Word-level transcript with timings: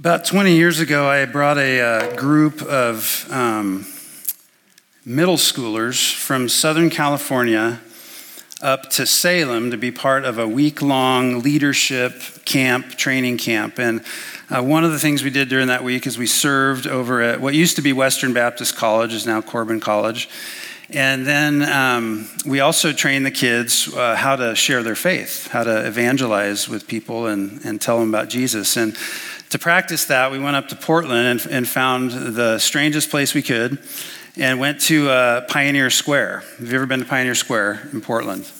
About 0.00 0.24
20 0.24 0.56
years 0.56 0.80
ago, 0.80 1.10
I 1.10 1.26
brought 1.26 1.58
a 1.58 1.78
uh, 1.78 2.16
group 2.16 2.62
of 2.62 3.26
um, 3.30 3.86
middle 5.04 5.36
schoolers 5.36 6.14
from 6.14 6.48
Southern 6.48 6.88
California 6.88 7.82
up 8.62 8.88
to 8.92 9.04
Salem 9.04 9.70
to 9.70 9.76
be 9.76 9.90
part 9.90 10.24
of 10.24 10.38
a 10.38 10.48
week 10.48 10.80
long 10.80 11.40
leadership 11.40 12.14
camp, 12.46 12.92
training 12.92 13.36
camp. 13.36 13.78
And 13.78 14.02
uh, 14.48 14.62
one 14.62 14.84
of 14.84 14.92
the 14.92 14.98
things 14.98 15.22
we 15.22 15.28
did 15.28 15.50
during 15.50 15.66
that 15.66 15.84
week 15.84 16.06
is 16.06 16.16
we 16.16 16.26
served 16.26 16.86
over 16.86 17.20
at 17.20 17.42
what 17.42 17.52
used 17.52 17.76
to 17.76 17.82
be 17.82 17.92
Western 17.92 18.32
Baptist 18.32 18.76
College, 18.76 19.12
is 19.12 19.26
now 19.26 19.42
Corban 19.42 19.80
College. 19.80 20.30
And 20.92 21.26
then 21.26 21.62
um, 21.70 22.26
we 22.46 22.60
also 22.60 22.92
trained 22.92 23.24
the 23.24 23.30
kids 23.30 23.94
uh, 23.94 24.16
how 24.16 24.34
to 24.36 24.56
share 24.56 24.82
their 24.82 24.96
faith, 24.96 25.48
how 25.48 25.62
to 25.62 25.86
evangelize 25.86 26.70
with 26.70 26.88
people 26.88 27.26
and, 27.26 27.62
and 27.66 27.80
tell 27.80 28.00
them 28.00 28.08
about 28.08 28.28
Jesus. 28.28 28.78
And 28.78 28.96
to 29.50 29.58
practice 29.58 30.06
that, 30.06 30.30
we 30.30 30.38
went 30.38 30.56
up 30.56 30.68
to 30.68 30.76
Portland 30.76 31.26
and, 31.26 31.52
and 31.52 31.68
found 31.68 32.12
the 32.12 32.58
strangest 32.58 33.10
place 33.10 33.34
we 33.34 33.42
could 33.42 33.78
and 34.36 34.60
went 34.60 34.80
to 34.82 35.10
uh, 35.10 35.40
Pioneer 35.42 35.90
Square. 35.90 36.44
Have 36.58 36.68
you 36.68 36.76
ever 36.76 36.86
been 36.86 37.00
to 37.00 37.04
Pioneer 37.04 37.34
Square 37.34 37.88
in 37.92 38.00
Portland? 38.00 38.50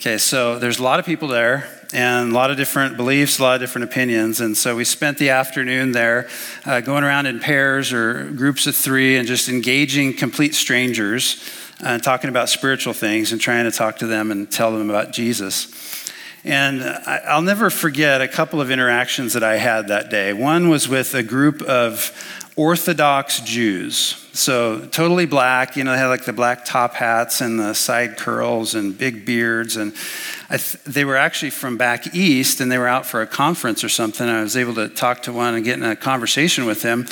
Okay, 0.00 0.18
so 0.18 0.58
there's 0.58 0.78
a 0.78 0.82
lot 0.82 1.00
of 1.00 1.06
people 1.06 1.28
there 1.28 1.68
and 1.92 2.30
a 2.30 2.34
lot 2.34 2.50
of 2.50 2.56
different 2.56 2.96
beliefs, 2.96 3.38
a 3.38 3.42
lot 3.42 3.54
of 3.56 3.60
different 3.60 3.90
opinions. 3.90 4.40
And 4.40 4.56
so 4.56 4.76
we 4.76 4.84
spent 4.84 5.18
the 5.18 5.30
afternoon 5.30 5.92
there 5.92 6.28
uh, 6.64 6.80
going 6.80 7.02
around 7.02 7.26
in 7.26 7.40
pairs 7.40 7.92
or 7.92 8.24
groups 8.24 8.66
of 8.66 8.76
three 8.76 9.16
and 9.16 9.26
just 9.26 9.48
engaging 9.48 10.14
complete 10.14 10.54
strangers 10.54 11.42
and 11.80 12.00
uh, 12.00 12.04
talking 12.04 12.30
about 12.30 12.48
spiritual 12.48 12.92
things 12.92 13.32
and 13.32 13.40
trying 13.40 13.64
to 13.64 13.70
talk 13.72 13.96
to 13.98 14.06
them 14.06 14.30
and 14.30 14.50
tell 14.50 14.70
them 14.70 14.90
about 14.90 15.12
Jesus. 15.12 16.03
And 16.44 16.82
I'll 16.82 17.42
never 17.42 17.70
forget 17.70 18.20
a 18.20 18.28
couple 18.28 18.60
of 18.60 18.70
interactions 18.70 19.32
that 19.32 19.42
I 19.42 19.56
had 19.56 19.88
that 19.88 20.10
day. 20.10 20.34
One 20.34 20.68
was 20.68 20.86
with 20.86 21.14
a 21.14 21.22
group 21.22 21.62
of 21.62 22.12
Orthodox 22.54 23.40
Jews. 23.40 24.28
So 24.32 24.86
totally 24.86 25.26
black, 25.26 25.76
you 25.76 25.84
know, 25.84 25.92
they 25.92 25.98
had 25.98 26.08
like 26.08 26.24
the 26.24 26.32
black 26.32 26.64
top 26.64 26.94
hats 26.94 27.40
and 27.40 27.58
the 27.58 27.72
side 27.72 28.18
curls 28.18 28.74
and 28.74 28.96
big 28.96 29.24
beards. 29.24 29.76
And 29.76 29.94
th- 30.50 30.76
they 30.84 31.04
were 31.04 31.16
actually 31.16 31.50
from 31.50 31.78
back 31.78 32.14
east 32.14 32.60
and 32.60 32.70
they 32.70 32.78
were 32.78 32.86
out 32.86 33.06
for 33.06 33.22
a 33.22 33.26
conference 33.26 33.82
or 33.82 33.88
something. 33.88 34.28
I 34.28 34.42
was 34.42 34.56
able 34.56 34.74
to 34.74 34.88
talk 34.88 35.22
to 35.22 35.32
one 35.32 35.54
and 35.54 35.64
get 35.64 35.78
in 35.78 35.84
a 35.84 35.96
conversation 35.96 36.66
with 36.66 36.82
him. 36.82 37.06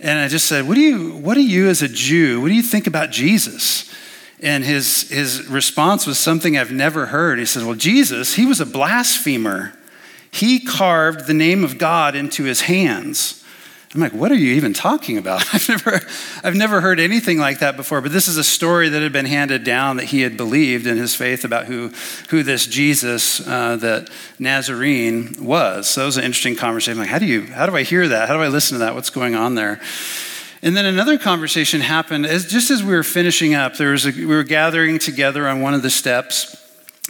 And 0.00 0.18
I 0.18 0.28
just 0.28 0.46
said, 0.46 0.66
What 0.66 0.74
do 0.74 0.80
you, 0.80 1.16
what 1.16 1.34
do 1.34 1.42
you 1.42 1.68
as 1.68 1.82
a 1.82 1.88
Jew, 1.88 2.40
what 2.40 2.48
do 2.48 2.54
you 2.54 2.62
think 2.62 2.86
about 2.86 3.10
Jesus? 3.10 3.89
And 4.42 4.64
his, 4.64 5.08
his 5.10 5.46
response 5.48 6.06
was 6.06 6.18
something 6.18 6.56
I've 6.56 6.72
never 6.72 7.06
heard. 7.06 7.38
He 7.38 7.44
says, 7.44 7.64
Well, 7.64 7.74
Jesus, 7.74 8.34
he 8.34 8.46
was 8.46 8.60
a 8.60 8.66
blasphemer. 8.66 9.74
He 10.30 10.60
carved 10.60 11.26
the 11.26 11.34
name 11.34 11.64
of 11.64 11.76
God 11.76 12.14
into 12.14 12.44
his 12.44 12.62
hands. 12.62 13.40
I'm 13.92 14.00
like, 14.00 14.12
what 14.12 14.30
are 14.30 14.36
you 14.36 14.52
even 14.54 14.72
talking 14.72 15.18
about? 15.18 15.42
I've 15.54 15.68
never, 15.68 16.00
I've 16.44 16.54
never 16.54 16.80
heard 16.80 17.00
anything 17.00 17.38
like 17.38 17.58
that 17.58 17.76
before. 17.76 18.00
But 18.00 18.12
this 18.12 18.28
is 18.28 18.36
a 18.36 18.44
story 18.44 18.88
that 18.88 19.02
had 19.02 19.12
been 19.12 19.26
handed 19.26 19.64
down 19.64 19.96
that 19.96 20.06
he 20.06 20.20
had 20.20 20.36
believed 20.36 20.86
in 20.86 20.96
his 20.96 21.16
faith 21.16 21.44
about 21.44 21.66
who, 21.66 21.90
who 22.28 22.44
this 22.44 22.66
Jesus, 22.66 23.44
uh, 23.46 23.76
that 23.76 24.08
Nazarene 24.38 25.34
was. 25.44 25.88
So 25.88 26.02
it 26.02 26.06
was 26.06 26.16
an 26.18 26.24
interesting 26.24 26.54
conversation. 26.54 27.00
I'm 27.00 27.04
like, 27.04 27.08
how 27.08 27.18
do 27.18 27.26
you, 27.26 27.46
how 27.46 27.66
do 27.66 27.76
I 27.76 27.82
hear 27.82 28.06
that? 28.06 28.28
How 28.28 28.36
do 28.36 28.42
I 28.42 28.48
listen 28.48 28.76
to 28.76 28.84
that? 28.84 28.94
What's 28.94 29.10
going 29.10 29.34
on 29.34 29.56
there? 29.56 29.80
And 30.62 30.76
then 30.76 30.84
another 30.84 31.16
conversation 31.18 31.80
happened 31.80 32.26
as, 32.26 32.46
just 32.46 32.70
as 32.70 32.82
we 32.82 32.94
were 32.94 33.02
finishing 33.02 33.54
up. 33.54 33.76
There 33.76 33.92
was 33.92 34.06
a, 34.06 34.10
we 34.10 34.26
were 34.26 34.44
gathering 34.44 34.98
together 34.98 35.48
on 35.48 35.60
one 35.62 35.72
of 35.72 35.82
the 35.82 35.90
steps, 35.90 36.56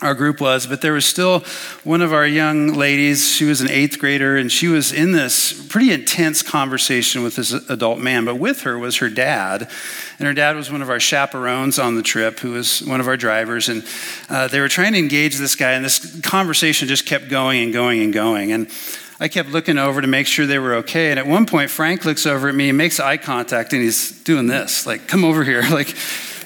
our 0.03 0.15
group 0.15 0.41
was, 0.41 0.67
but 0.67 0.81
there 0.81 0.95
was 0.95 1.05
still 1.05 1.41
one 1.85 2.01
of 2.01 2.13
our 2.13 2.27
young 2.27 2.73
ladies. 2.73 3.29
She 3.29 3.45
was 3.45 3.61
an 3.61 3.69
eighth 3.69 3.99
grader, 3.99 4.37
and 4.37 4.51
she 4.51 4.67
was 4.67 4.93
in 4.93 5.13
this 5.13 5.67
pretty 5.67 5.93
intense 5.93 6.43
conversation 6.43 7.23
with 7.23 7.37
this 7.37 7.53
adult 7.53 7.99
man. 7.99 8.25
But 8.25 8.37
with 8.37 8.63
her 8.63 8.79
was 8.79 8.97
her 8.97 9.11
dad, 9.11 9.69
and 10.19 10.27
her 10.27 10.33
dad 10.33 10.57
was 10.57 10.71
one 10.71 10.81
of 10.81 10.89
our 10.89 11.01
chaperones 11.01 11.79
on 11.79 11.97
the 11.97 12.03
trip, 12.03 12.41
who 12.41 12.53
was 12.53 12.83
one 12.83 13.01
of 13.01 13.09
our 13.09 13.17
drivers. 13.17 13.69
And 13.69 13.85
uh, 14.31 14.49
they 14.49 14.61
were 14.61 14.69
trying 14.69 14.95
to 14.95 14.99
engage 14.99 15.37
this 15.37 15.55
guy, 15.55 15.73
and 15.73 15.85
this 15.85 16.21
conversation 16.23 16.89
just 16.89 17.05
kept 17.05 17.29
going 17.29 17.63
and 17.63 17.73
going 17.73 18.01
and 18.01 18.13
going. 18.13 18.53
And 18.53 18.71
I 19.23 19.29
kept 19.29 19.51
looking 19.51 19.77
over 19.77 20.01
to 20.01 20.07
make 20.07 20.27
sure 20.27 20.47
they 20.47 20.59
were 20.59 20.77
okay. 20.77 21.11
And 21.11 21.19
at 21.19 21.27
one 21.27 21.45
point, 21.45 21.71
Frank 21.71 22.07
looks 22.07 22.25
over 22.25 22.49
at 22.49 22.55
me 22.55 22.71
and 22.71 22.79
makes 22.79 22.99
eye 22.99 23.19
contact, 23.19 23.75
and 23.75 23.83
he's 23.83 24.13
doing 24.23 24.47
this, 24.47 24.87
like, 24.87 25.07
come 25.07 25.25
over 25.25 25.45
here. 25.45 25.63
Like, 25.71 25.95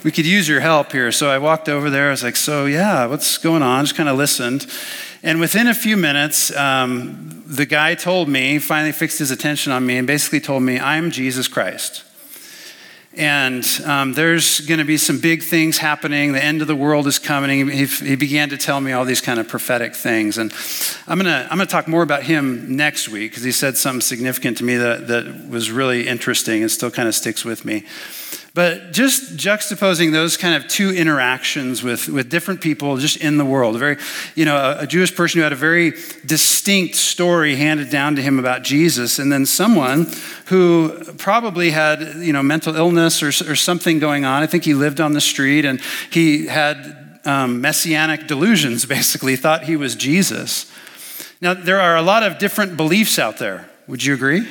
we 0.02 0.12
could 0.12 0.26
use 0.26 0.46
your 0.46 0.60
help 0.60 0.92
here. 0.92 1.10
So 1.10 1.30
I 1.30 1.38
walked 1.38 1.68
over 1.68 1.88
there. 1.88 2.08
I 2.08 2.10
was 2.10 2.22
like, 2.22 2.36
so 2.36 2.66
yeah, 2.66 3.06
what's 3.06 3.38
going 3.38 3.62
on? 3.62 3.84
Just 3.84 3.96
kind 3.96 4.08
of 4.08 4.18
listened. 4.18 4.66
And 5.22 5.40
within 5.40 5.66
a 5.66 5.74
few 5.74 5.96
minutes, 5.96 6.54
um, 6.54 7.42
the 7.46 7.64
guy 7.64 7.94
told 7.94 8.28
me, 8.28 8.58
finally 8.58 8.92
fixed 8.92 9.18
his 9.18 9.30
attention 9.30 9.72
on 9.72 9.86
me, 9.86 9.96
and 9.96 10.06
basically 10.06 10.40
told 10.40 10.62
me, 10.62 10.78
I'm 10.78 11.10
Jesus 11.10 11.48
Christ. 11.48 12.04
And 13.16 13.64
um, 13.84 14.12
there's 14.12 14.60
going 14.60 14.78
to 14.78 14.84
be 14.84 14.96
some 14.96 15.20
big 15.20 15.42
things 15.42 15.78
happening. 15.78 16.32
The 16.32 16.42
end 16.42 16.62
of 16.62 16.66
the 16.66 16.74
world 16.74 17.06
is 17.06 17.18
coming. 17.18 17.68
He, 17.68 17.86
he 17.86 18.16
began 18.16 18.48
to 18.48 18.58
tell 18.58 18.80
me 18.80 18.92
all 18.92 19.04
these 19.04 19.20
kind 19.20 19.38
of 19.38 19.48
prophetic 19.48 19.94
things. 19.94 20.36
And 20.36 20.52
I'm 21.06 21.18
going 21.18 21.26
to 21.26 21.46
I'm 21.50 21.58
to 21.58 21.66
talk 21.66 21.86
more 21.86 22.02
about 22.02 22.24
him 22.24 22.76
next 22.76 23.08
week 23.08 23.30
because 23.30 23.44
he 23.44 23.52
said 23.52 23.76
something 23.76 24.00
significant 24.00 24.58
to 24.58 24.64
me 24.64 24.76
that, 24.76 25.06
that 25.06 25.48
was 25.48 25.70
really 25.70 26.08
interesting 26.08 26.62
and 26.62 26.70
still 26.70 26.90
kind 26.90 27.06
of 27.06 27.14
sticks 27.14 27.44
with 27.44 27.64
me. 27.64 27.84
But 28.54 28.92
just 28.92 29.36
juxtaposing 29.36 30.12
those 30.12 30.36
kind 30.36 30.54
of 30.54 30.70
two 30.70 30.90
interactions 30.90 31.82
with, 31.82 32.08
with 32.08 32.30
different 32.30 32.60
people 32.60 32.96
just 32.98 33.16
in 33.16 33.36
the 33.36 33.44
world, 33.44 33.74
a 33.74 33.78
very, 33.78 33.96
you 34.36 34.44
know, 34.44 34.56
a, 34.56 34.82
a, 34.82 34.86
Jewish 34.86 35.12
person 35.12 35.38
who 35.38 35.42
had 35.42 35.52
a 35.52 35.56
very 35.56 35.94
distinct 36.24 36.94
story 36.94 37.56
handed 37.56 37.90
down 37.90 38.14
to 38.14 38.22
him 38.22 38.38
about 38.38 38.62
Jesus, 38.62 39.18
and 39.18 39.32
then 39.32 39.44
someone 39.44 40.06
who 40.46 40.96
probably 41.18 41.72
had, 41.72 42.00
you 42.18 42.32
know, 42.32 42.44
mental 42.44 42.76
illness 42.76 43.24
or, 43.24 43.50
or 43.50 43.56
something 43.56 43.98
going 43.98 44.24
on. 44.24 44.44
I 44.44 44.46
think 44.46 44.62
he 44.62 44.74
lived 44.74 45.00
on 45.00 45.14
the 45.14 45.20
street 45.20 45.64
and 45.64 45.80
he 46.10 46.46
had 46.46 47.18
um, 47.24 47.60
messianic 47.60 48.28
delusions, 48.28 48.86
basically, 48.86 49.34
thought 49.34 49.64
he 49.64 49.74
was 49.74 49.96
Jesus. 49.96 50.70
Now, 51.40 51.54
there 51.54 51.80
are 51.80 51.96
a 51.96 52.02
lot 52.02 52.22
of 52.22 52.38
different 52.38 52.76
beliefs 52.76 53.18
out 53.18 53.38
there. 53.38 53.68
Would 53.88 54.04
you 54.04 54.14
agree? 54.14 54.46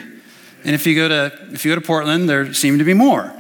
And 0.65 0.75
if 0.75 0.85
you 0.85 0.93
go 0.93 1.07
to, 1.07 1.53
if 1.53 1.63
you 1.63 1.71
go 1.71 1.79
to 1.79 1.85
Portland, 1.85 2.27
there 2.27 2.53
seem 2.53 2.79
to 2.79 2.83
be 2.83 2.93
more 2.93 3.33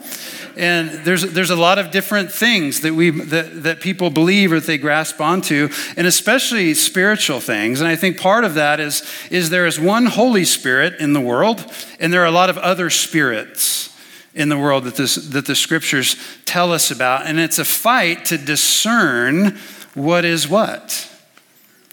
and 0.55 0.89
there's, 1.05 1.23
there's 1.33 1.49
a 1.49 1.55
lot 1.55 1.79
of 1.79 1.91
different 1.91 2.31
things 2.31 2.81
that, 2.81 2.93
we, 2.93 3.09
that, 3.09 3.63
that 3.63 3.79
people 3.79 4.09
believe 4.09 4.51
or 4.51 4.59
that 4.59 4.67
they 4.67 4.77
grasp 4.77 5.19
onto, 5.21 5.69
and 5.97 6.07
especially 6.07 6.73
spiritual 6.73 7.39
things. 7.39 7.81
And 7.81 7.87
I 7.87 7.95
think 7.95 8.19
part 8.19 8.43
of 8.43 8.55
that 8.55 8.79
is, 8.79 9.03
is 9.31 9.49
there 9.49 9.65
is 9.65 9.79
one 9.79 10.05
Holy 10.05 10.45
Spirit 10.45 10.99
in 10.99 11.13
the 11.13 11.21
world, 11.21 11.65
and 11.99 12.13
there 12.13 12.21
are 12.21 12.27
a 12.27 12.31
lot 12.31 12.49
of 12.49 12.57
other 12.57 12.89
spirits 12.89 13.89
in 14.35 14.49
the 14.49 14.57
world 14.57 14.83
that, 14.85 14.95
this, 14.95 15.15
that 15.15 15.45
the 15.45 15.55
scriptures 15.55 16.15
tell 16.45 16.71
us 16.71 16.91
about. 16.91 17.25
And 17.25 17.39
it's 17.39 17.59
a 17.59 17.65
fight 17.65 18.25
to 18.25 18.37
discern 18.37 19.57
what 19.93 20.25
is 20.25 20.47
what 20.47 21.09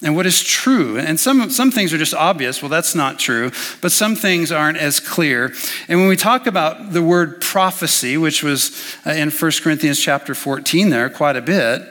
and 0.03 0.17
what 0.17 0.27
is 0.27 0.43
true. 0.43 0.99
And 0.99 1.21
some, 1.21 1.51
some 1.51 1.71
things 1.71 1.93
are 1.93 1.99
just 1.99 2.15
obvious. 2.15 2.63
Well, 2.63 2.71
that's 2.71 2.95
not 2.95 3.19
true. 3.19 3.53
But 3.83 3.93
some 3.93 4.17
things 4.17 4.51
aren't 4.51 4.79
as 4.79 4.99
clear. 4.99 5.53
And 5.89 6.01
when 6.01 6.09
we 6.09 6.17
talk 6.17 6.47
about 6.47 6.93
the 6.93 7.03
word 7.03 7.41
prophecy, 7.41 8.17
which 8.17 8.43
was 8.43 8.97
uh, 9.07 9.11
in 9.11 9.31
1 9.31 9.53
Corinthians 9.63 10.01
chapter 10.01 10.35
14 10.35 10.89
there 10.89 11.11
quite 11.11 11.37
a 11.37 11.43
bit, 11.43 11.83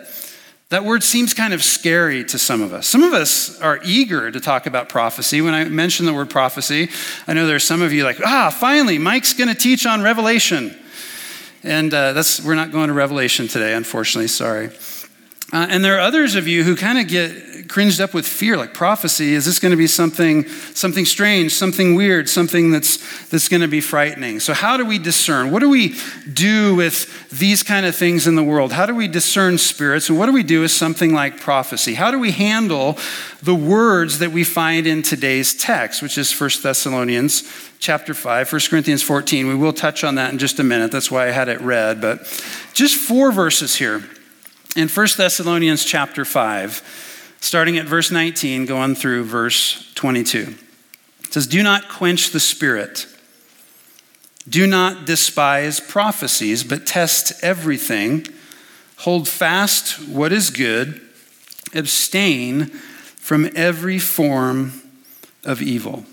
that 0.70 0.84
word 0.84 1.04
seems 1.04 1.34
kind 1.34 1.54
of 1.54 1.64
scary 1.64 2.24
to 2.26 2.38
some 2.38 2.62
of 2.62 2.74
us. 2.74 2.88
Some 2.88 3.04
of 3.04 3.14
us 3.14 3.60
are 3.60 3.80
eager 3.84 4.30
to 4.30 4.40
talk 4.40 4.68
about 4.68 4.88
prophecy. 4.88 5.42
When 5.42 5.54
I 5.54 5.66
mention 5.66 6.06
the 6.06 6.14
word 6.14 6.30
prophecy, 6.30 6.90
I 7.28 7.34
know 7.34 7.48
there's 7.48 7.64
some 7.64 7.82
of 7.82 7.92
you 7.92 8.04
like, 8.04 8.20
ah, 8.24 8.56
finally, 8.56 9.00
Mike's 9.00 9.34
going 9.34 9.50
to 9.50 9.56
teach 9.56 9.88
on 9.88 10.04
Revelation. 10.04 10.76
And 11.64 11.94
uh, 11.94 12.14
that's, 12.14 12.44
we're 12.44 12.56
not 12.56 12.72
going 12.72 12.88
to 12.88 12.94
Revelation 12.94 13.48
today, 13.48 13.74
unfortunately, 13.74 14.28
sorry. 14.28 14.70
Uh, 15.52 15.66
and 15.70 15.84
there 15.84 15.96
are 15.98 16.00
others 16.00 16.36
of 16.36 16.48
you 16.48 16.64
who 16.64 16.76
kind 16.76 17.00
of 17.00 17.08
get 17.08 17.68
cringed 17.70 18.02
up 18.02 18.14
with 18.14 18.28
fear, 18.28 18.58
like 18.58 18.74
prophecy. 18.74 19.34
Is 19.34 19.46
this 19.46 19.60
going 19.60 19.72
to 19.72 19.78
be 19.78 19.88
something, 19.88 20.48
something 20.74 21.06
strange, 21.06 21.54
something 21.54 21.96
weird, 21.96 22.28
something 22.28 22.72
that's, 22.72 22.98
that's 23.28 23.48
going 23.48 23.62
to 23.62 23.68
be 23.68 23.82
frightening? 23.82 24.40
So, 24.40 24.54
how 24.54 24.78
do 24.78 24.86
we 24.86 25.00
discern? 25.00 25.52
What 25.52 25.60
do 25.60 25.70
we 25.70 25.96
do 26.32 26.76
with 26.76 27.30
these 27.30 27.64
kind 27.64 27.86
of 27.86 27.96
things 27.96 28.28
in 28.28 28.36
the 28.36 28.44
world? 28.44 28.74
How 28.74 28.86
do 28.86 28.94
we 28.94 29.08
discern 29.08 29.58
spirits? 29.58 30.10
And 30.10 30.20
what 30.20 30.26
do 30.26 30.34
we 30.34 30.44
do 30.44 30.62
with 30.62 30.72
something 30.72 31.14
like 31.14 31.40
prophecy? 31.40 31.96
How 31.96 32.12
do 32.12 32.20
we 32.20 32.32
handle 32.32 32.98
the 33.42 33.56
words 33.56 34.20
that 34.20 34.32
we 34.32 34.44
find 34.44 34.86
in 34.86 35.02
today's 35.02 35.56
text, 35.56 36.02
which 36.02 36.18
is 36.18 36.32
1 36.38 36.50
Thessalonians 36.62 37.44
chapter 37.80 38.14
5, 38.14 38.52
1 38.52 38.62
Corinthians 38.70 39.02
14? 39.02 39.48
We 39.48 39.56
will 39.56 39.74
touch 39.74 40.04
on 40.04 40.16
that 40.16 40.32
in 40.32 40.38
just 40.38 40.60
a 40.60 40.64
minute. 40.64 40.92
That's 40.92 41.10
why 41.10 41.28
I 41.28 41.32
had 41.32 41.50
it 41.50 41.62
read. 41.62 42.02
But 42.02 42.20
just 42.74 42.98
four 42.98 43.32
verses 43.32 43.76
here 43.76 44.04
in 44.80 44.88
1 44.88 45.08
Thessalonians 45.18 45.84
chapter 45.84 46.24
5, 46.24 47.36
starting 47.42 47.78
at 47.78 47.86
verse 47.86 48.12
19, 48.12 48.66
going 48.66 48.96
through 48.96 49.26
verse 49.26 49.92
22. 49.96 50.56
It 51.26 51.34
says, 51.34 51.48
Do 51.48 51.62
not 51.62 51.90
quench 51.90 52.32
the 52.32 52.40
spirit. 52.40 53.06
Do 54.48 54.66
not 54.66 55.06
despise 55.06 55.82
prophecies, 55.82 56.64
but 56.64 56.88
test 56.88 57.44
everything. 57.44 58.26
Hold 59.00 59.28
fast 59.28 60.00
what 60.08 60.32
is 60.32 60.50
good. 60.50 61.02
Abstain 61.76 62.68
from 62.68 63.50
every 63.56 64.00
form 64.00 64.82
of 65.44 65.62
evil. 65.62 66.06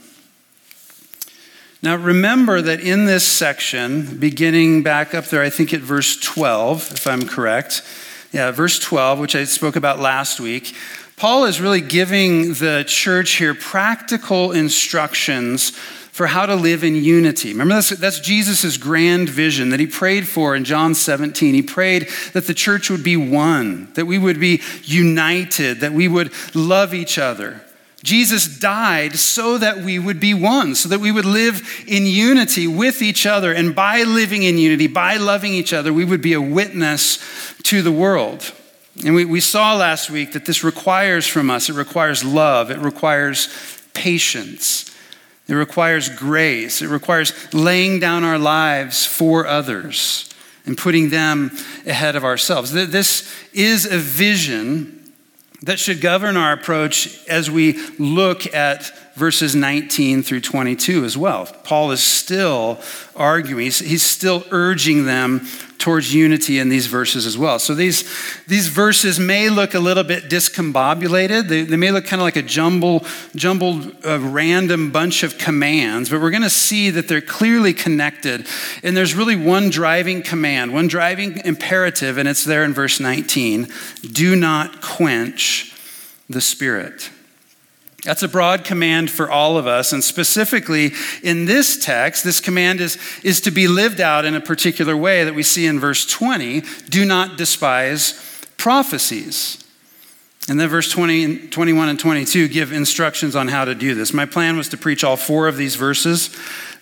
Now, 1.83 1.95
remember 1.95 2.61
that 2.63 2.81
in 2.81 3.07
this 3.07 3.25
section, 3.25 4.19
beginning 4.19 4.83
back 4.83 5.15
up 5.15 5.27
there, 5.27 5.43
I 5.43 5.51
think 5.51 5.73
at 5.73 5.81
verse 5.81 6.19
12, 6.19 6.93
if 6.95 7.07
I'm 7.07 7.29
correct, 7.29 7.83
yeah, 8.37 8.51
verse 8.51 8.79
12, 8.79 9.19
which 9.19 9.35
I 9.35 9.45
spoke 9.45 9.77
about 9.77 9.99
last 9.99 10.41
week, 10.41 10.75
Paul 11.17 11.47
is 11.47 11.59
really 11.59 11.81
giving 11.81 12.53
the 12.53 12.85
church 12.87 13.37
here 13.37 13.55
practical 13.55 14.53
instructions 14.53 15.71
for 15.71 16.27
how 16.27 16.45
to 16.45 16.55
live 16.55 16.85
in 16.85 16.97
unity. 16.97 17.53
Remember, 17.53 17.73
that's, 17.73 17.89
that's 17.89 18.21
Jesus' 18.21 18.77
grand 18.77 19.31
vision 19.31 19.71
that 19.71 19.81
he 19.81 19.87
prayed 19.87 20.29
for 20.29 20.55
in 20.55 20.65
John 20.65 20.95
17. 20.95 21.55
He 21.55 21.63
prayed 21.63 22.11
that 22.35 22.47
the 22.47 22.53
church 22.53 22.91
would 22.91 23.03
be 23.03 23.17
one, 23.17 23.91
that 23.95 24.05
we 24.05 24.19
would 24.19 24.39
be 24.39 24.61
united, 24.83 25.81
that 25.81 25.93
we 25.93 26.07
would 26.07 26.31
love 26.55 26.93
each 26.93 27.17
other. 27.17 27.63
Jesus 28.07 28.47
died 28.47 29.17
so 29.17 29.59
that 29.59 29.79
we 29.79 29.99
would 29.99 30.21
be 30.21 30.33
one, 30.33 30.77
so 30.77 30.89
that 30.89 31.01
we 31.01 31.11
would 31.11 31.25
live 31.25 31.85
in 31.89 32.07
unity 32.07 32.69
with 32.69 33.03
each 33.03 33.27
other. 33.27 33.53
And 33.53 33.75
by 33.75 34.05
living 34.05 34.45
in 34.45 34.59
unity, 34.59 34.87
by 34.87 35.17
loving 35.17 35.53
each 35.53 35.73
other, 35.73 35.93
we 35.93 36.05
would 36.05 36.23
be 36.23 36.33
a 36.33 36.41
witness 36.41 37.19
to 37.65 37.83
the 37.83 37.91
world. 37.91 38.53
And 39.05 39.17
we, 39.17 39.25
we 39.25 39.41
saw 39.41 39.75
last 39.75 40.09
week 40.09 40.33
that 40.33 40.47
this 40.47 40.63
requires 40.63 41.27
from 41.27 41.51
us, 41.51 41.69
it 41.69 41.75
requires 41.75 42.25
love, 42.25 42.71
it 42.71 42.79
requires 42.79 43.49
patience, 43.93 44.97
it 45.49 45.55
requires 45.55 46.09
grace, 46.09 46.83
it 46.83 46.89
requires 46.89 47.33
laying 47.53 47.99
down 47.99 48.23
our 48.23 48.39
lives 48.39 49.05
for 49.05 49.49
others 49.49 50.33
and 50.65 50.79
putting 50.79 51.11
them 51.11 51.51
ahead 51.87 52.15
of 52.15 52.25
ourselves. 52.25 52.71
This 52.71 53.29
is 53.53 53.85
a 53.85 53.99
vision 53.99 54.96
that 55.63 55.79
should 55.79 56.01
govern 56.01 56.37
our 56.37 56.53
approach 56.53 57.27
as 57.29 57.51
we 57.51 57.75
look 57.99 58.55
at 58.55 58.93
verses 59.17 59.57
19 59.57 60.23
through 60.23 60.43
22 60.43 61.05
as 61.05 61.17
well. 61.17 61.47
Paul 61.65 61.91
is 61.91 62.03
still 62.03 62.79
arguing, 63.17 63.65
he's, 63.65 64.03
still 64.05 64.45
urging 64.51 65.07
them 65.07 65.47
towards 65.79 66.13
unity 66.13 66.59
in 66.59 66.69
these 66.69 66.87
verses 66.87 67.25
as 67.27 67.39
well. 67.39 67.59
So 67.59 67.75
these, 67.75 68.05
these 68.47 68.69
verses 68.69 69.19
may 69.19 69.49
look 69.49 69.73
a 69.73 69.81
little 69.81 70.05
bit 70.05 70.25
discombobulated. 70.25 71.49
They, 71.49 71.63
they 71.63 71.77
may 71.77 71.91
look 71.91 72.05
kind 72.05 72.21
of 72.21 72.25
like 72.25 72.37
a 72.37 72.43
jumble, 72.43 73.05
jumbled, 73.35 74.05
uh, 74.05 74.19
random 74.21 74.91
bunch 74.91 75.23
of 75.23 75.39
commands, 75.39 76.11
but 76.11 76.21
we're 76.21 76.31
going 76.31 76.43
to 76.43 76.51
see 76.51 76.91
that 76.91 77.09
they're 77.09 77.21
clearly 77.21 77.73
connected. 77.73 78.47
And 78.83 78.97
there's 78.97 79.15
really 79.15 79.37
one 79.37 79.71
driving 79.71 80.23
command, 80.23 80.75
one 80.75 80.89
driving 80.89 81.39
imperative, 81.45 82.19
and 82.19 82.29
it's 82.29 82.45
there 82.45 82.65
in 82.65 82.75
verse 82.75 83.01
19 83.01 83.69
do 84.13 84.37
not 84.37 84.83
quench 84.83 85.75
the 86.29 86.41
Spirit. 86.41 87.11
That's 88.07 88.23
a 88.23 88.29
broad 88.29 88.65
command 88.65 89.11
for 89.11 89.29
all 89.29 89.59
of 89.59 89.67
us. 89.67 89.93
And 89.93 90.03
specifically 90.03 90.93
in 91.25 91.45
this 91.45 91.77
text, 91.77 92.23
this 92.23 92.39
command 92.39 92.81
is, 92.81 92.99
is 93.25 93.41
to 93.43 93.51
be 93.51 93.67
lived 93.67 94.01
out 94.01 94.25
in 94.25 94.37
a 94.37 94.41
particular 94.41 94.97
way 94.97 95.25
that 95.25 95.35
we 95.35 95.43
see 95.43 95.67
in 95.67 95.81
verse 95.81 96.07
20 96.07 96.63
do 96.89 97.05
not 97.05 97.37
despise 97.37 98.47
prophecies. 98.57 99.63
And 100.49 100.61
then 100.61 100.69
verse 100.69 100.89
20, 100.89 101.49
21 101.49 101.89
and 101.89 101.99
22 101.99 102.47
give 102.47 102.73
instructions 102.73 103.35
on 103.35 103.49
how 103.49 103.65
to 103.65 103.75
do 103.75 103.97
this. 103.97 104.13
My 104.13 104.25
plan 104.25 104.57
was 104.57 104.69
to 104.69 104.77
preach 104.77 105.03
all 105.03 105.17
four 105.17 105.49
of 105.49 105.57
these 105.57 105.75
verses 105.75 106.31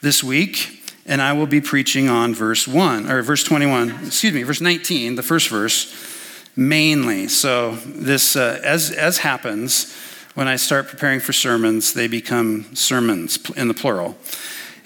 this 0.03 0.23
week, 0.23 0.93
and 1.06 1.23
I 1.23 1.32
will 1.32 1.47
be 1.47 1.62
preaching 1.62 2.11
on 2.11 2.35
verse 2.35 2.69
1, 2.69 3.11
or 3.11 3.23
verse 3.23 3.43
21, 3.43 4.06
excuse 4.06 4.35
me, 4.35 4.43
verse 4.43 4.61
19, 4.61 5.15
the 5.15 5.23
first 5.23 5.49
verse, 5.49 5.94
mainly. 6.55 7.29
So, 7.29 7.76
this, 7.87 8.37
uh, 8.37 8.61
as, 8.62 8.91
as 8.91 9.19
happens, 9.19 9.97
when 10.34 10.48
I 10.48 10.56
start 10.56 10.88
preparing 10.88 11.20
for 11.20 11.32
sermons, 11.32 11.94
they 11.94 12.08
become 12.08 12.75
sermons 12.75 13.38
in 13.52 13.69
the 13.69 13.75
plural. 13.75 14.16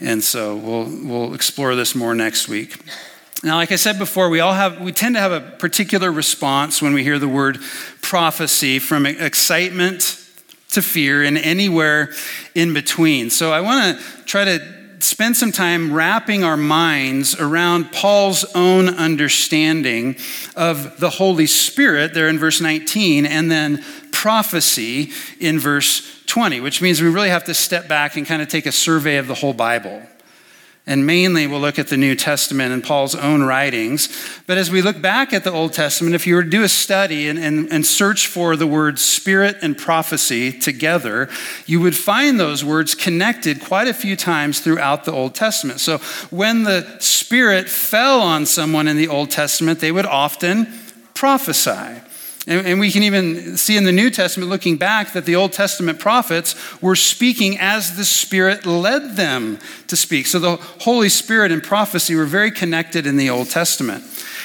And 0.01 0.23
so 0.23 0.57
we'll, 0.57 0.85
we'll 1.03 1.35
explore 1.35 1.75
this 1.75 1.95
more 1.95 2.15
next 2.15 2.49
week. 2.49 2.77
Now, 3.43 3.57
like 3.57 3.73
I 3.73 3.77
said 3.77 3.99
before, 3.99 4.29
we 4.29 4.41
all 4.41 4.53
have, 4.53 4.81
we 4.81 4.93
tend 4.93 5.15
to 5.15 5.21
have 5.21 5.33
a 5.33 5.41
particular 5.41 6.11
response 6.11 6.83
when 6.83 6.93
we 6.93 7.03
hear 7.03 7.19
the 7.19 7.29
word 7.29 7.59
prophecy 8.03 8.79
from 8.79 9.07
excitement 9.07 10.25
to 10.71 10.83
fear 10.83 11.23
and 11.23 11.39
anywhere 11.39 12.13
in 12.55 12.75
between. 12.75 13.31
So 13.31 13.53
I 13.53 13.61
want 13.61 13.99
to 13.99 14.25
try 14.25 14.45
to 14.45 14.79
spend 15.01 15.37
some 15.37 15.53
time 15.53 15.93
wrapping 15.93 16.45
our 16.45 16.57
minds 16.57 17.39
around 17.39 17.93
Paul's 17.93 18.45
own 18.55 18.89
understanding 18.89 20.17
of 20.57 20.99
the 20.99 21.11
Holy 21.11 21.47
Spirit 21.47 22.15
there 22.15 22.29
in 22.29 22.39
verse 22.39 22.61
19 22.61 23.25
and 23.25 23.51
then 23.51 23.85
prophecy 24.19 25.13
in 25.39 25.61
verse 25.61 26.25
20, 26.27 26.61
which 26.61 26.83
means 26.83 27.01
we 27.01 27.09
really 27.09 27.29
have 27.29 27.45
to 27.45 27.55
step 27.55 27.87
back 27.87 28.17
and 28.17 28.27
kind 28.27 28.43
of 28.43 28.49
take 28.49 28.67
a 28.67 28.73
survey 28.73 29.17
of 29.17 29.29
the 29.29 29.35
whole 29.35 29.55
Bible. 29.55 30.03
And 30.89 31.07
mainly, 31.07 31.47
we'll 31.47 31.61
look 31.61 31.79
at 31.79 31.87
the 31.87 31.97
New 31.97 32.17
Testament 32.17 32.73
and 32.73 32.83
Paul's 32.83 33.15
own 33.15 33.45
writings. 33.45 34.09
But 34.49 34.59
as 34.59 34.73
we 34.73 34.83
look 34.83 35.01
back 35.01 35.33
at 35.33 35.45
the 35.45 35.53
Old 35.53 35.73
Testament, 35.73 36.17
if 36.17 36.27
you 36.27 36.35
were 36.35 36.43
to 36.43 36.51
do 36.51 36.65
a 36.65 36.69
study 36.69 37.29
and, 37.29 37.39
and, 37.39 37.73
and, 37.73 37.87
search 37.87 38.27
for 38.27 38.57
the 38.57 38.67
words 38.67 39.03
spirit 39.03 39.59
and 39.63 39.79
prophecy 39.79 40.51
together, 40.51 41.29
you 41.67 41.81
would 41.81 41.95
find 41.95 42.41
those 42.41 42.65
words 42.65 42.97
connected 42.97 43.61
quite 43.61 43.87
a 43.87 43.95
few 43.95 44.17
times 44.17 44.59
throughout 44.59 45.05
the 45.05 45.13
Old 45.13 45.37
Testament. 45.37 45.79
So 45.79 45.99
when 46.31 46.65
the 46.65 46.97
Spirit 46.99 47.69
fell 47.69 48.21
on 48.21 48.47
someone 48.47 48.89
in 48.89 48.97
the 48.97 49.09
Old 49.09 49.31
Testament, 49.31 49.79
they 49.79 49.93
would 49.93 50.07
often 50.07 50.67
prophesy. 51.15 52.01
And, 52.49 52.67
and 52.67 52.81
we 52.81 52.91
can 52.91 53.03
even 53.03 53.59
see 53.59 53.77
in 53.77 53.85
the 53.85 53.93
New 53.93 54.11
Testament, 54.11 54.49
looking 54.51 54.79
back, 54.79 55.13
that 55.13 55.27
the 55.27 55.37
Old 55.37 55.53
Testament 55.53 56.01
prophets 56.01 56.57
were 56.83 56.97
speaking 56.97 57.59
as 57.59 57.97
the 57.97 58.07
Spirit 58.07 58.65
led 58.65 59.17
them 59.17 59.59
to 59.87 59.97
speak. 59.97 60.27
So 60.27 60.39
the 60.39 60.57
Holy 60.57 61.11
Spirit 61.11 61.53
and 61.53 61.63
prophecy 61.63 62.15
were 62.17 62.25
very 62.25 62.51
connected 62.51 63.07
in 63.07 63.19
the 63.19 63.29
Old 63.29 63.51
Testament. 63.51 64.03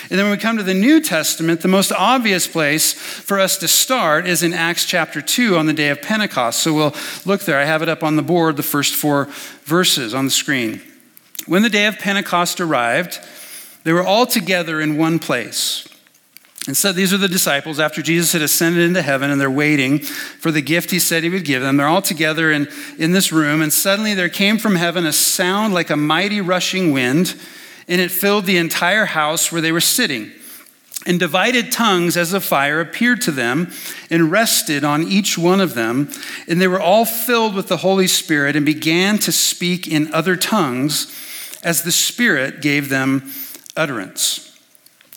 And 0.09 0.19
then 0.19 0.25
when 0.25 0.37
we 0.37 0.41
come 0.41 0.57
to 0.57 0.63
the 0.63 0.73
New 0.73 0.99
Testament, 0.99 1.61
the 1.61 1.69
most 1.69 1.93
obvious 1.93 2.45
place 2.45 2.91
for 2.91 3.39
us 3.39 3.57
to 3.59 3.69
start 3.69 4.27
is 4.27 4.43
in 4.43 4.53
Acts 4.53 4.83
chapter 4.85 5.21
2 5.21 5.57
on 5.57 5.65
the 5.65 5.73
day 5.73 5.87
of 5.87 6.01
Pentecost. 6.01 6.61
So 6.61 6.73
we'll 6.73 6.95
look 7.25 7.41
there. 7.43 7.57
I 7.57 7.63
have 7.63 7.81
it 7.81 7.89
up 7.89 8.03
on 8.03 8.17
the 8.17 8.21
board, 8.21 8.57
the 8.57 8.63
first 8.63 8.95
four 8.95 9.29
verses 9.63 10.13
on 10.13 10.25
the 10.25 10.31
screen. 10.31 10.81
When 11.47 11.61
the 11.61 11.69
day 11.69 11.85
of 11.85 11.99
Pentecost 11.99 12.59
arrived, 12.59 13.21
they 13.85 13.93
were 13.93 14.03
all 14.03 14.25
together 14.25 14.81
in 14.81 14.97
one 14.97 15.19
place. 15.19 15.87
And 16.65 16.77
so 16.77 16.93
these 16.93 17.13
are 17.13 17.17
the 17.17 17.27
disciples 17.27 17.79
after 17.79 18.01
Jesus 18.01 18.31
had 18.31 18.41
ascended 18.41 18.83
into 18.83 19.01
heaven 19.01 19.29
and 19.29 19.39
they're 19.39 19.51
waiting 19.51 19.99
for 19.99 20.49
the 20.49 20.61
gift 20.61 20.91
he 20.91 20.99
said 20.99 21.23
he 21.23 21.29
would 21.29 21.43
give 21.43 21.61
them. 21.61 21.75
They're 21.75 21.87
all 21.87 22.01
together 22.01 22.51
in, 22.51 22.69
in 22.97 23.11
this 23.11 23.33
room, 23.33 23.61
and 23.61 23.73
suddenly 23.73 24.13
there 24.13 24.29
came 24.29 24.57
from 24.57 24.77
heaven 24.77 25.05
a 25.05 25.11
sound 25.11 25.73
like 25.73 25.89
a 25.89 25.97
mighty 25.97 26.39
rushing 26.39 26.93
wind, 26.93 27.35
and 27.89 27.99
it 27.99 28.11
filled 28.11 28.45
the 28.45 28.55
entire 28.55 29.05
house 29.05 29.51
where 29.51 29.61
they 29.61 29.73
were 29.73 29.81
sitting. 29.81 30.31
And 31.05 31.19
divided 31.19 31.69
tongues 31.69 32.15
as 32.15 32.31
of 32.31 32.45
fire 32.45 32.79
appeared 32.79 33.19
to 33.21 33.31
them 33.31 33.73
and 34.09 34.31
rested 34.31 34.85
on 34.85 35.03
each 35.03 35.37
one 35.37 35.59
of 35.59 35.73
them. 35.73 36.09
And 36.47 36.61
they 36.61 36.67
were 36.69 36.79
all 36.79 37.03
filled 37.03 37.55
with 37.55 37.67
the 37.67 37.75
Holy 37.75 38.07
Spirit 38.07 38.55
and 38.55 38.65
began 38.65 39.17
to 39.19 39.33
speak 39.33 39.85
in 39.85 40.13
other 40.13 40.37
tongues 40.37 41.13
as 41.61 41.83
the 41.83 41.91
Spirit 41.91 42.61
gave 42.61 42.87
them 42.87 43.29
utterance. 43.75 44.52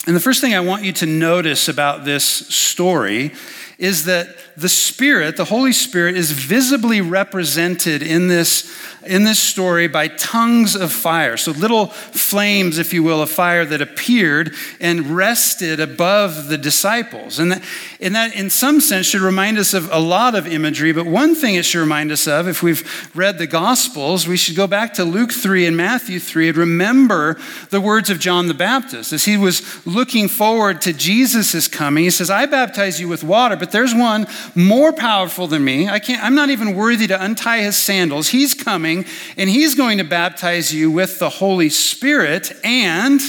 And 0.06 0.14
the 0.14 0.20
first 0.20 0.40
thing 0.40 0.54
I 0.54 0.60
want 0.60 0.84
you 0.84 0.92
to 0.94 1.06
notice 1.06 1.68
about 1.68 2.04
this 2.04 2.24
story 2.24 3.32
is 3.78 4.06
that 4.06 4.28
the 4.56 4.68
Spirit, 4.68 5.36
the 5.36 5.44
Holy 5.44 5.72
Spirit, 5.72 6.16
is 6.16 6.30
visibly 6.30 7.02
represented 7.02 8.02
in 8.02 8.26
this, 8.26 8.74
in 9.04 9.24
this 9.24 9.38
story 9.38 9.86
by 9.86 10.08
tongues 10.08 10.74
of 10.74 10.90
fire. 10.90 11.36
So, 11.36 11.50
little 11.50 11.88
flames, 11.88 12.78
if 12.78 12.94
you 12.94 13.02
will, 13.02 13.20
of 13.20 13.30
fire 13.30 13.66
that 13.66 13.82
appeared 13.82 14.54
and 14.80 15.14
rested 15.14 15.78
above 15.78 16.48
the 16.48 16.56
disciples. 16.56 17.38
And 17.38 17.52
that, 17.52 17.62
and 18.00 18.14
that, 18.14 18.34
in 18.34 18.48
some 18.48 18.80
sense, 18.80 19.06
should 19.06 19.20
remind 19.20 19.58
us 19.58 19.74
of 19.74 19.92
a 19.92 20.00
lot 20.00 20.34
of 20.34 20.46
imagery. 20.46 20.92
But 20.92 21.04
one 21.04 21.34
thing 21.34 21.56
it 21.56 21.66
should 21.66 21.80
remind 21.80 22.10
us 22.10 22.26
of, 22.26 22.48
if 22.48 22.62
we've 22.62 23.10
read 23.14 23.36
the 23.36 23.46
Gospels, 23.46 24.26
we 24.26 24.38
should 24.38 24.56
go 24.56 24.66
back 24.66 24.94
to 24.94 25.04
Luke 25.04 25.32
3 25.32 25.66
and 25.66 25.76
Matthew 25.76 26.18
3 26.18 26.48
and 26.48 26.56
remember 26.56 27.36
the 27.68 27.80
words 27.82 28.08
of 28.08 28.20
John 28.20 28.48
the 28.48 28.54
Baptist. 28.54 29.12
As 29.12 29.26
he 29.26 29.36
was 29.36 29.86
looking 29.86 30.28
forward 30.28 30.80
to 30.82 30.94
Jesus' 30.94 31.68
coming, 31.68 32.04
he 32.04 32.10
says, 32.10 32.30
I 32.30 32.46
baptize 32.46 32.98
you 32.98 33.08
with 33.08 33.22
water, 33.22 33.54
but 33.56 33.65
there's 33.72 33.94
one 33.94 34.26
more 34.54 34.92
powerful 34.92 35.46
than 35.46 35.64
me. 35.64 35.88
I 35.88 35.98
can't, 35.98 36.22
I'm 36.22 36.34
not 36.34 36.50
even 36.50 36.74
worthy 36.74 37.06
to 37.06 37.22
untie 37.22 37.60
his 37.60 37.76
sandals. 37.76 38.28
He's 38.28 38.54
coming 38.54 39.04
and 39.36 39.50
he's 39.50 39.74
going 39.74 39.98
to 39.98 40.04
baptize 40.04 40.72
you 40.72 40.90
with 40.90 41.18
the 41.18 41.28
Holy 41.28 41.68
Spirit 41.68 42.52
and 42.64 43.20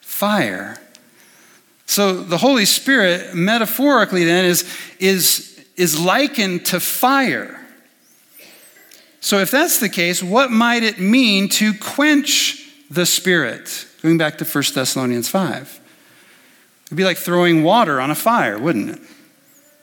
fire. 0.00 0.80
So 1.86 2.22
the 2.22 2.38
Holy 2.38 2.64
Spirit, 2.64 3.34
metaphorically, 3.34 4.24
then, 4.24 4.44
is, 4.44 4.68
is, 4.98 5.64
is 5.76 5.98
likened 5.98 6.66
to 6.66 6.80
fire. 6.80 7.60
So, 9.20 9.38
if 9.38 9.50
that's 9.50 9.80
the 9.80 9.88
case, 9.88 10.22
what 10.22 10.52
might 10.52 10.84
it 10.84 11.00
mean 11.00 11.48
to 11.48 11.74
quench 11.74 12.64
the 12.88 13.04
Spirit? 13.04 13.84
Going 14.00 14.18
back 14.18 14.38
to 14.38 14.44
1 14.44 14.64
Thessalonians 14.72 15.28
5. 15.28 15.80
It'd 16.86 16.96
be 16.96 17.02
like 17.02 17.16
throwing 17.16 17.64
water 17.64 18.00
on 18.00 18.12
a 18.12 18.14
fire, 18.14 18.56
wouldn't 18.56 18.90
it? 18.90 19.00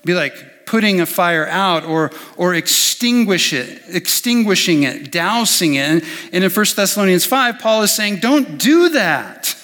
Be 0.03 0.13
like 0.13 0.65
putting 0.65 1.01
a 1.01 1.05
fire 1.05 1.47
out 1.47 1.85
or, 1.85 2.11
or 2.37 2.55
extinguish 2.55 3.53
it, 3.53 3.81
extinguishing 3.89 4.83
it, 4.83 5.11
dousing 5.11 5.75
it. 5.75 5.81
And, 5.81 6.03
and 6.31 6.43
in 6.43 6.49
1 6.49 6.65
Thessalonians 6.75 7.25
5, 7.25 7.59
Paul 7.59 7.83
is 7.83 7.91
saying, 7.91 8.19
don't 8.19 8.57
do 8.57 8.89
that. 8.89 9.55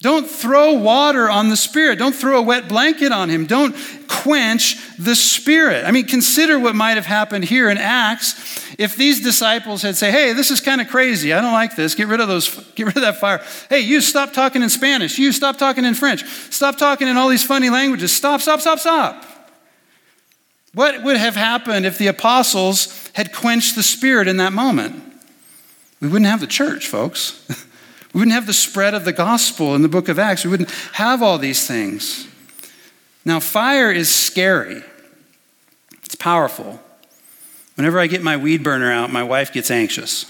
Don't 0.00 0.30
throw 0.30 0.74
water 0.74 1.28
on 1.28 1.48
the 1.48 1.56
Spirit. 1.56 1.98
Don't 1.98 2.14
throw 2.14 2.38
a 2.38 2.42
wet 2.42 2.68
blanket 2.68 3.10
on 3.10 3.28
him. 3.28 3.46
Don't 3.46 3.74
quench 4.06 4.76
the 4.96 5.16
Spirit. 5.16 5.84
I 5.84 5.90
mean, 5.90 6.06
consider 6.06 6.56
what 6.56 6.76
might 6.76 6.94
have 6.94 7.06
happened 7.06 7.44
here 7.44 7.68
in 7.68 7.78
Acts 7.78 8.64
if 8.78 8.94
these 8.94 9.20
disciples 9.20 9.82
had 9.82 9.96
said, 9.96 10.12
"Hey, 10.12 10.34
this 10.34 10.52
is 10.52 10.60
kind 10.60 10.80
of 10.80 10.86
crazy. 10.86 11.32
I 11.32 11.40
don't 11.40 11.52
like 11.52 11.74
this. 11.74 11.96
Get 11.96 12.06
rid 12.06 12.20
of 12.20 12.28
those. 12.28 12.48
Get 12.76 12.86
rid 12.86 12.96
of 12.96 13.02
that 13.02 13.18
fire. 13.18 13.42
Hey, 13.68 13.80
you 13.80 14.00
stop 14.00 14.32
talking 14.32 14.62
in 14.62 14.70
Spanish. 14.70 15.18
You 15.18 15.32
stop 15.32 15.56
talking 15.56 15.84
in 15.84 15.94
French. 15.94 16.24
Stop 16.50 16.78
talking 16.78 17.08
in 17.08 17.16
all 17.16 17.28
these 17.28 17.44
funny 17.44 17.68
languages. 17.68 18.12
Stop, 18.12 18.40
stop, 18.40 18.60
stop, 18.60 18.78
stop." 18.78 19.27
What 20.74 21.02
would 21.02 21.16
have 21.16 21.36
happened 21.36 21.86
if 21.86 21.98
the 21.98 22.08
apostles 22.08 23.10
had 23.14 23.32
quenched 23.32 23.74
the 23.74 23.82
Spirit 23.82 24.28
in 24.28 24.36
that 24.36 24.52
moment? 24.52 25.02
We 26.00 26.08
wouldn't 26.08 26.30
have 26.30 26.40
the 26.40 26.46
church, 26.46 26.86
folks. 26.86 27.44
We 28.14 28.20
wouldn't 28.20 28.34
have 28.34 28.46
the 28.46 28.54
spread 28.54 28.94
of 28.94 29.04
the 29.04 29.12
gospel 29.12 29.74
in 29.74 29.82
the 29.82 29.88
book 29.88 30.08
of 30.08 30.18
Acts. 30.18 30.42
We 30.42 30.50
wouldn't 30.50 30.70
have 30.94 31.22
all 31.22 31.36
these 31.36 31.66
things. 31.66 32.26
Now, 33.24 33.38
fire 33.38 33.92
is 33.92 34.12
scary, 34.12 34.82
it's 36.02 36.14
powerful. 36.14 36.80
Whenever 37.74 38.00
I 38.00 38.06
get 38.06 38.22
my 38.22 38.36
weed 38.36 38.64
burner 38.64 38.90
out, 38.90 39.12
my 39.12 39.22
wife 39.22 39.52
gets 39.52 39.70
anxious. 39.70 40.24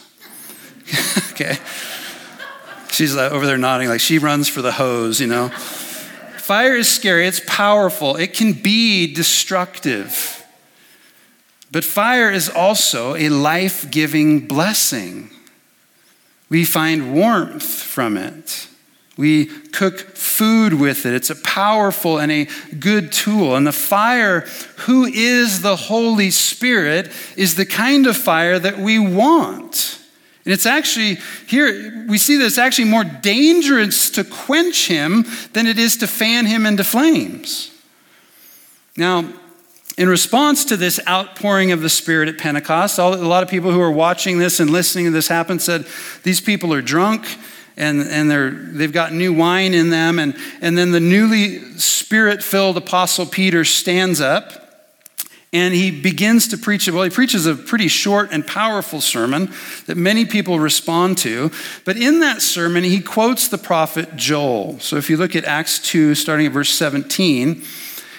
okay? 1.32 1.56
She's 2.90 3.16
uh, 3.16 3.30
over 3.30 3.46
there 3.46 3.56
nodding, 3.56 3.88
like 3.88 4.00
she 4.00 4.18
runs 4.18 4.48
for 4.48 4.60
the 4.60 4.72
hose, 4.72 5.20
you 5.20 5.28
know? 5.28 5.50
Fire 6.48 6.76
is 6.76 6.88
scary, 6.88 7.26
it's 7.26 7.42
powerful, 7.46 8.16
it 8.16 8.32
can 8.32 8.54
be 8.54 9.12
destructive. 9.12 10.46
But 11.70 11.84
fire 11.84 12.30
is 12.30 12.48
also 12.48 13.14
a 13.16 13.28
life 13.28 13.90
giving 13.90 14.48
blessing. 14.48 15.28
We 16.48 16.64
find 16.64 17.12
warmth 17.12 17.70
from 17.70 18.16
it. 18.16 18.66
We 19.18 19.44
cook 19.44 19.98
food 19.98 20.72
with 20.72 21.04
it. 21.04 21.12
It's 21.12 21.28
a 21.28 21.36
powerful 21.36 22.18
and 22.18 22.32
a 22.32 22.48
good 22.80 23.12
tool. 23.12 23.54
And 23.54 23.66
the 23.66 23.70
fire, 23.70 24.46
who 24.86 25.04
is 25.04 25.60
the 25.60 25.76
Holy 25.76 26.30
Spirit, 26.30 27.12
is 27.36 27.56
the 27.56 27.66
kind 27.66 28.06
of 28.06 28.16
fire 28.16 28.58
that 28.58 28.78
we 28.78 28.98
want. 28.98 29.97
And 30.48 30.54
it's 30.54 30.64
actually, 30.64 31.18
here, 31.46 32.06
we 32.08 32.16
see 32.16 32.38
that 32.38 32.46
it's 32.46 32.56
actually 32.56 32.88
more 32.88 33.04
dangerous 33.04 34.08
to 34.12 34.24
quench 34.24 34.86
him 34.88 35.26
than 35.52 35.66
it 35.66 35.78
is 35.78 35.98
to 35.98 36.06
fan 36.06 36.46
him 36.46 36.64
into 36.64 36.84
flames. 36.84 37.70
Now, 38.96 39.30
in 39.98 40.08
response 40.08 40.64
to 40.64 40.78
this 40.78 41.00
outpouring 41.06 41.70
of 41.70 41.82
the 41.82 41.90
Spirit 41.90 42.30
at 42.30 42.38
Pentecost, 42.38 42.98
all, 42.98 43.12
a 43.12 43.16
lot 43.16 43.42
of 43.42 43.50
people 43.50 43.72
who 43.72 43.80
are 43.82 43.90
watching 43.90 44.38
this 44.38 44.58
and 44.58 44.70
listening 44.70 45.04
to 45.04 45.10
this 45.10 45.28
happen 45.28 45.58
said, 45.58 45.86
These 46.22 46.40
people 46.40 46.72
are 46.72 46.80
drunk 46.80 47.28
and, 47.76 48.00
and 48.00 48.30
they're, 48.30 48.50
they've 48.50 48.90
got 48.90 49.12
new 49.12 49.34
wine 49.34 49.74
in 49.74 49.90
them. 49.90 50.18
And, 50.18 50.34
and 50.62 50.78
then 50.78 50.92
the 50.92 50.98
newly 50.98 51.58
spirit 51.76 52.42
filled 52.42 52.78
Apostle 52.78 53.26
Peter 53.26 53.66
stands 53.66 54.18
up 54.18 54.67
and 55.52 55.72
he 55.72 55.90
begins 55.90 56.48
to 56.48 56.58
preach. 56.58 56.88
It. 56.88 56.92
Well, 56.92 57.04
he 57.04 57.10
preaches 57.10 57.46
a 57.46 57.54
pretty 57.54 57.88
short 57.88 58.30
and 58.32 58.46
powerful 58.46 59.00
sermon 59.00 59.50
that 59.86 59.96
many 59.96 60.24
people 60.24 60.60
respond 60.60 61.18
to. 61.18 61.50
But 61.84 61.96
in 61.96 62.20
that 62.20 62.42
sermon, 62.42 62.84
he 62.84 63.00
quotes 63.00 63.48
the 63.48 63.58
prophet 63.58 64.16
Joel. 64.16 64.78
So 64.80 64.96
if 64.96 65.08
you 65.08 65.16
look 65.16 65.34
at 65.34 65.44
Acts 65.44 65.78
2, 65.78 66.14
starting 66.14 66.46
at 66.46 66.52
verse 66.52 66.70
17, 66.70 67.62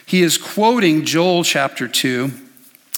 he 0.05 0.23
is 0.23 0.37
quoting 0.37 1.05
Joel 1.05 1.43
chapter 1.43 1.87
2 1.87 2.31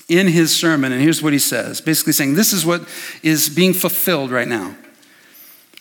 in 0.08 0.28
his 0.28 0.56
sermon, 0.56 0.92
and 0.92 1.02
here's 1.02 1.22
what 1.22 1.34
he 1.34 1.40
says 1.40 1.80
basically 1.82 2.14
saying, 2.14 2.36
This 2.36 2.54
is 2.54 2.66
what 2.66 2.88
is 3.24 3.50
being 3.50 3.74
fulfilled 3.74 4.32
right 4.32 4.48
now. 4.48 4.76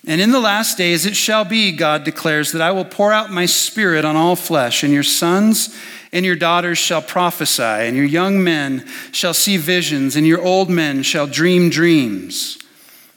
And 0.06 0.20
in 0.20 0.30
the 0.30 0.40
last 0.40 0.78
days 0.78 1.04
it 1.04 1.14
shall 1.14 1.44
be, 1.44 1.72
God 1.72 2.04
declares, 2.04 2.52
that 2.52 2.62
I 2.62 2.70
will 2.70 2.84
pour 2.84 3.12
out 3.12 3.30
my 3.30 3.46
spirit 3.46 4.04
on 4.04 4.16
all 4.16 4.36
flesh, 4.36 4.82
and 4.82 4.92
your 4.92 5.02
sons 5.02 5.76
and 6.12 6.24
your 6.24 6.36
daughters 6.36 6.78
shall 6.78 7.02
prophesy, 7.02 7.62
and 7.62 7.96
your 7.96 8.06
young 8.06 8.42
men 8.42 8.86
shall 9.12 9.34
see 9.34 9.56
visions, 9.56 10.16
and 10.16 10.26
your 10.26 10.42
old 10.42 10.68
men 10.68 11.02
shall 11.02 11.26
dream 11.26 11.70
dreams. 11.70 12.58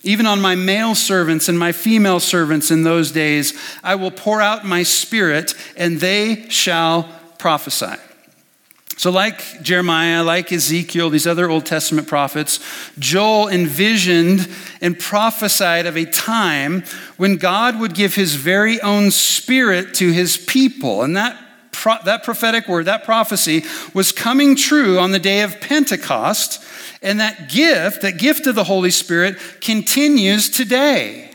Even 0.04 0.26
on 0.26 0.42
my 0.42 0.54
male 0.54 0.96
servants 0.96 1.48
and 1.48 1.58
my 1.58 1.72
female 1.72 2.20
servants 2.20 2.72
in 2.72 2.84
those 2.84 3.12
days, 3.12 3.58
I 3.84 3.96
will 3.96 4.12
pour 4.12 4.42
out 4.42 4.66
my 4.66 4.84
spirit, 4.84 5.54
and 5.78 6.00
they 6.00 6.48
shall 6.50 7.10
prophesy. 7.40 7.96
So, 8.96 9.10
like 9.10 9.64
Jeremiah, 9.64 10.24
like 10.24 10.52
Ezekiel, 10.52 11.10
these 11.10 11.26
other 11.26 11.50
Old 11.50 11.66
Testament 11.66 12.08
prophets, 12.08 12.60
Joel 13.00 13.50
envisioned 13.50 14.48
and 14.82 15.00
prophesied 15.00 15.88
of 15.88 15.98
a 15.98 16.06
time 16.06 16.84
when 17.18 17.38
God 17.38 17.80
would 17.80 17.96
give 17.96 18.14
his 18.14 18.36
very 18.36 18.80
own 18.82 19.10
spirit 19.10 19.96
to 19.96 20.12
his 20.12 20.38
people. 20.38 21.02
And 21.02 21.18
that, 21.18 21.38
pro- 21.74 22.02
that 22.06 22.24
prophetic 22.24 22.68
word, 22.68 22.86
that 22.86 23.04
prophecy, 23.04 23.64
was 23.94 24.12
coming 24.12 24.56
true 24.56 25.00
on 25.00 25.12
the 25.12 25.20
day 25.20 25.42
of 25.42 25.60
Pentecost. 25.60 26.64
And 27.02 27.20
that 27.20 27.50
gift, 27.50 28.02
that 28.04 28.18
gift 28.18 28.48
of 28.48 28.56
the 28.56 28.64
Holy 28.64 28.92
Spirit, 28.92 29.38
continues 29.60 30.50
today. 30.50 31.33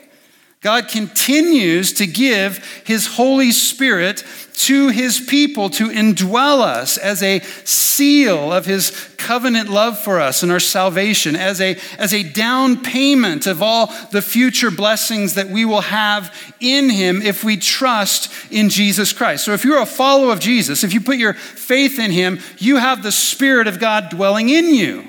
God 0.60 0.88
continues 0.88 1.92
to 1.94 2.06
give 2.06 2.82
His 2.84 3.06
Holy 3.06 3.52
Spirit 3.52 4.24
to 4.54 4.88
His 4.88 5.20
people 5.20 5.70
to 5.70 5.88
indwell 5.88 6.60
us 6.60 6.98
as 6.98 7.22
a 7.22 7.38
seal 7.64 8.52
of 8.52 8.66
His 8.66 8.90
covenant 9.16 9.68
love 9.68 9.98
for 9.98 10.18
us 10.20 10.42
and 10.42 10.50
our 10.50 10.58
salvation, 10.58 11.36
as 11.36 11.60
a, 11.60 11.78
as 11.96 12.12
a 12.12 12.24
down 12.24 12.82
payment 12.82 13.46
of 13.46 13.62
all 13.62 13.86
the 14.10 14.22
future 14.22 14.72
blessings 14.72 15.34
that 15.34 15.48
we 15.48 15.64
will 15.64 15.82
have 15.82 16.34
in 16.58 16.90
Him 16.90 17.22
if 17.22 17.44
we 17.44 17.56
trust 17.56 18.32
in 18.50 18.68
Jesus 18.68 19.12
Christ. 19.12 19.44
So 19.44 19.52
if 19.52 19.64
you're 19.64 19.80
a 19.80 19.86
follower 19.86 20.32
of 20.32 20.40
Jesus, 20.40 20.82
if 20.82 20.92
you 20.92 21.00
put 21.00 21.18
your 21.18 21.34
faith 21.34 22.00
in 22.00 22.10
Him, 22.10 22.40
you 22.58 22.78
have 22.78 23.04
the 23.04 23.12
Spirit 23.12 23.68
of 23.68 23.78
God 23.78 24.08
dwelling 24.08 24.48
in 24.48 24.74
you. 24.74 25.04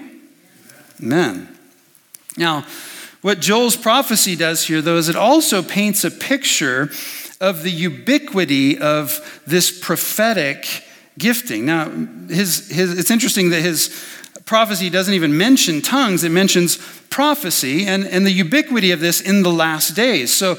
Amen. 1.02 1.48
Now, 2.38 2.66
what 3.22 3.40
Joel's 3.40 3.76
prophecy 3.76 4.36
does 4.36 4.66
here, 4.66 4.82
though, 4.82 4.98
is 4.98 5.10
it 5.10 5.16
also 5.16 5.62
paints 5.62 6.04
a 6.04 6.12
picture 6.12 6.90
of 7.42 7.64
the 7.64 7.72
ubiquity 7.72 8.78
of 8.78 9.42
this 9.46 9.78
prophetic 9.78 10.84
gifting. 11.18 11.66
Now, 11.66 11.90
his, 12.30 12.70
his, 12.70 12.98
it's 12.98 13.12
interesting 13.12 13.50
that 13.50 13.62
his 13.62 13.90
prophecy 14.46 14.90
doesn't 14.90 15.14
even 15.14 15.38
mention 15.38 15.82
tongues, 15.82 16.24
it 16.24 16.32
mentions 16.32 16.78
prophecy 17.10 17.86
and, 17.86 18.06
and 18.06 18.26
the 18.26 18.32
ubiquity 18.32 18.92
of 18.92 19.00
this 19.00 19.22
in 19.22 19.44
the 19.44 19.52
last 19.52 19.96
days. 19.96 20.34
So, 20.34 20.54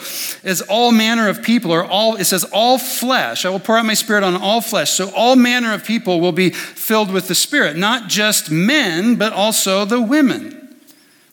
as 0.44 0.62
all 0.68 0.92
manner 0.92 1.28
of 1.28 1.42
people, 1.42 1.72
or 1.72 1.84
all, 1.84 2.16
it 2.16 2.24
says, 2.24 2.44
all 2.52 2.78
flesh, 2.78 3.44
I 3.44 3.50
will 3.50 3.58
pour 3.58 3.78
out 3.78 3.86
my 3.86 3.94
spirit 3.94 4.22
on 4.22 4.36
all 4.36 4.60
flesh. 4.60 4.90
So, 4.90 5.10
all 5.14 5.34
manner 5.34 5.72
of 5.72 5.84
people 5.84 6.20
will 6.20 6.32
be 6.32 6.50
filled 6.50 7.10
with 7.10 7.28
the 7.28 7.34
Spirit, 7.34 7.76
not 7.76 8.08
just 8.08 8.50
men, 8.50 9.16
but 9.16 9.32
also 9.32 9.84
the 9.84 10.00
women. 10.00 10.59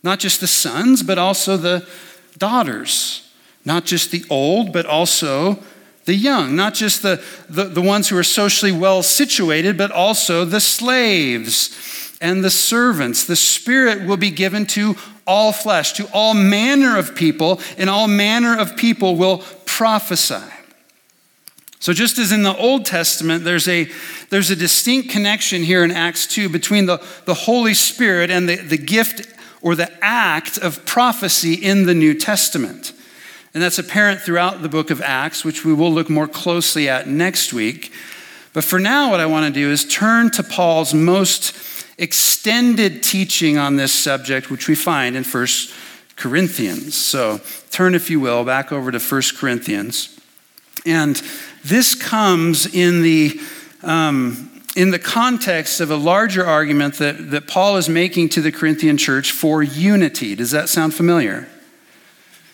Not 0.03 0.19
just 0.19 0.41
the 0.41 0.47
sons, 0.47 1.03
but 1.03 1.17
also 1.17 1.57
the 1.57 1.87
daughters. 2.37 3.29
Not 3.65 3.85
just 3.85 4.11
the 4.11 4.23
old, 4.29 4.71
but 4.71 4.85
also 4.85 5.59
the 6.05 6.15
young. 6.15 6.55
Not 6.55 6.73
just 6.73 7.01
the, 7.01 7.21
the, 7.49 7.65
the 7.65 7.81
ones 7.81 8.09
who 8.09 8.17
are 8.17 8.23
socially 8.23 8.71
well 8.71 9.03
situated, 9.03 9.77
but 9.77 9.91
also 9.91 10.45
the 10.45 10.61
slaves 10.61 12.15
and 12.21 12.43
the 12.43 12.49
servants. 12.49 13.25
The 13.25 13.35
Spirit 13.35 14.07
will 14.07 14.17
be 14.17 14.31
given 14.31 14.65
to 14.67 14.95
all 15.25 15.51
flesh, 15.51 15.91
to 15.93 16.09
all 16.13 16.33
manner 16.33 16.97
of 16.97 17.15
people, 17.15 17.59
and 17.77 17.89
all 17.89 18.07
manner 18.07 18.57
of 18.57 18.77
people 18.77 19.17
will 19.17 19.43
prophesy. 19.65 20.53
So, 21.79 21.93
just 21.93 22.17
as 22.17 22.31
in 22.31 22.41
the 22.41 22.57
Old 22.57 22.85
Testament, 22.85 23.43
there's 23.43 23.67
a, 23.67 23.87
there's 24.29 24.49
a 24.49 24.55
distinct 24.55 25.09
connection 25.09 25.61
here 25.61 25.83
in 25.83 25.91
Acts 25.91 26.25
2 26.27 26.49
between 26.49 26.85
the, 26.85 27.05
the 27.25 27.33
Holy 27.33 27.73
Spirit 27.73 28.31
and 28.31 28.49
the, 28.49 28.55
the 28.55 28.77
gift 28.77 29.27
or 29.61 29.75
the 29.75 29.91
act 30.03 30.57
of 30.57 30.85
prophecy 30.85 31.53
in 31.53 31.85
the 31.85 31.93
New 31.95 32.13
Testament. 32.13 32.93
And 33.53 33.63
that's 33.63 33.79
apparent 33.79 34.21
throughout 34.21 34.61
the 34.61 34.69
book 34.69 34.91
of 34.91 35.01
Acts, 35.01 35.43
which 35.43 35.65
we 35.65 35.73
will 35.73 35.91
look 35.91 36.09
more 36.09 36.27
closely 36.27 36.87
at 36.87 37.07
next 37.07 37.53
week. 37.53 37.91
But 38.53 38.63
for 38.63 38.79
now, 38.79 39.11
what 39.11 39.19
I 39.19 39.25
want 39.25 39.53
to 39.53 39.59
do 39.59 39.71
is 39.71 39.85
turn 39.85 40.31
to 40.31 40.43
Paul's 40.43 40.93
most 40.93 41.55
extended 41.97 43.01
teaching 43.01 43.57
on 43.57 43.75
this 43.75 43.93
subject, 43.93 44.51
which 44.51 44.67
we 44.67 44.75
find 44.75 45.15
in 45.15 45.23
1 45.23 45.47
Corinthians. 46.15 46.95
So 46.95 47.41
turn, 47.71 47.95
if 47.95 48.09
you 48.09 48.19
will, 48.19 48.43
back 48.43 48.71
over 48.71 48.91
to 48.91 48.99
1 48.99 49.21
Corinthians. 49.37 50.19
And 50.85 51.21
this 51.63 51.95
comes 51.95 52.73
in 52.73 53.01
the 53.01 53.39
um, 53.83 54.56
in 54.77 54.91
the 54.91 54.99
context 54.99 55.81
of 55.81 55.89
a 55.89 55.95
larger 55.95 56.45
argument 56.45 56.99
that, 56.99 57.31
that 57.31 57.47
Paul 57.47 57.77
is 57.77 57.89
making 57.89 58.29
to 58.29 58.41
the 58.41 58.51
Corinthian 58.51 58.95
church 58.95 59.31
for 59.31 59.63
unity. 59.63 60.35
Does 60.35 60.51
that 60.51 60.69
sound 60.69 60.93
familiar? 60.93 61.47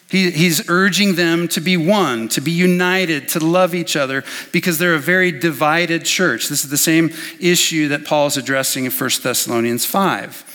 He, 0.09 0.31
he's 0.31 0.69
urging 0.69 1.15
them 1.15 1.49
to 1.49 1.59
be 1.59 1.75
one, 1.75 2.29
to 2.29 2.39
be 2.39 2.51
united, 2.51 3.27
to 3.29 3.39
love 3.39 3.75
each 3.75 3.97
other, 3.97 4.23
because 4.53 4.77
they're 4.77 4.95
a 4.95 4.99
very 4.99 5.33
divided 5.33 6.05
church. 6.05 6.47
This 6.47 6.63
is 6.63 6.69
the 6.69 6.77
same 6.77 7.11
issue 7.41 7.89
that 7.89 8.05
Paul 8.05 8.27
is 8.27 8.37
addressing 8.37 8.85
in 8.85 8.91
1 8.91 9.09
Thessalonians 9.21 9.85
5. 9.85 10.52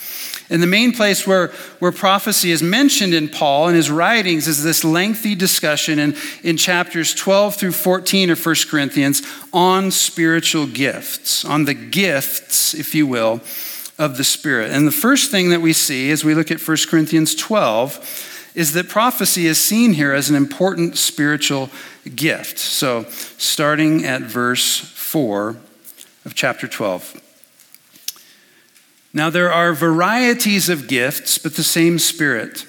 And 0.51 0.63
the 0.63 0.67
main 0.67 0.93
place 0.93 1.27
where, 1.27 1.49
where 1.79 1.93
prophecy 1.93 2.51
is 2.51 2.63
mentioned 2.63 3.13
in 3.13 3.29
Paul 3.29 3.69
and 3.69 3.77
his 3.77 3.91
writings 3.91 4.49
is 4.49 4.63
this 4.63 4.83
lengthy 4.83 5.35
discussion 5.35 5.99
in, 5.99 6.17
in 6.43 6.57
chapters 6.57 7.13
12 7.15 7.57
through 7.57 7.73
14 7.73 8.31
of 8.31 8.45
1 8.45 8.55
Corinthians 8.71 9.23
on 9.53 9.91
spiritual 9.91 10.67
gifts, 10.67 11.45
on 11.45 11.67
the 11.67 11.75
gifts, 11.75 12.73
if 12.73 12.95
you 12.95 13.07
will, 13.07 13.43
of 13.99 14.17
the 14.17 14.25
Spirit. 14.25 14.71
And 14.71 14.87
the 14.87 14.93
first 14.93 15.31
thing 15.31 15.51
that 15.51 15.61
we 15.61 15.75
see 15.75 16.11
as 16.11 16.25
we 16.25 16.35
look 16.35 16.51
at 16.51 16.67
1 16.67 16.77
Corinthians 16.89 17.35
12 17.35 18.53
is 18.55 18.73
that 18.73 18.89
prophecy 18.89 19.47
is 19.47 19.59
seen 19.59 19.93
here 19.93 20.15
as 20.15 20.31
an 20.31 20.37
important 20.37 20.97
spiritual 20.97 21.69
gift. 22.17 22.59
So, 22.59 23.05
starting 23.37 24.05
at 24.05 24.23
verse 24.23 24.81
4 24.81 25.57
of 26.25 26.35
chapter 26.35 26.67
12. 26.67 27.28
Now, 29.19 29.31
there 29.31 29.53
are 29.53 29.73
varieties 29.75 30.69
of 30.69 30.87
gifts, 30.87 31.39
but 31.39 31.57
the 31.57 31.65
same 31.65 31.99
Spirit. 31.99 32.65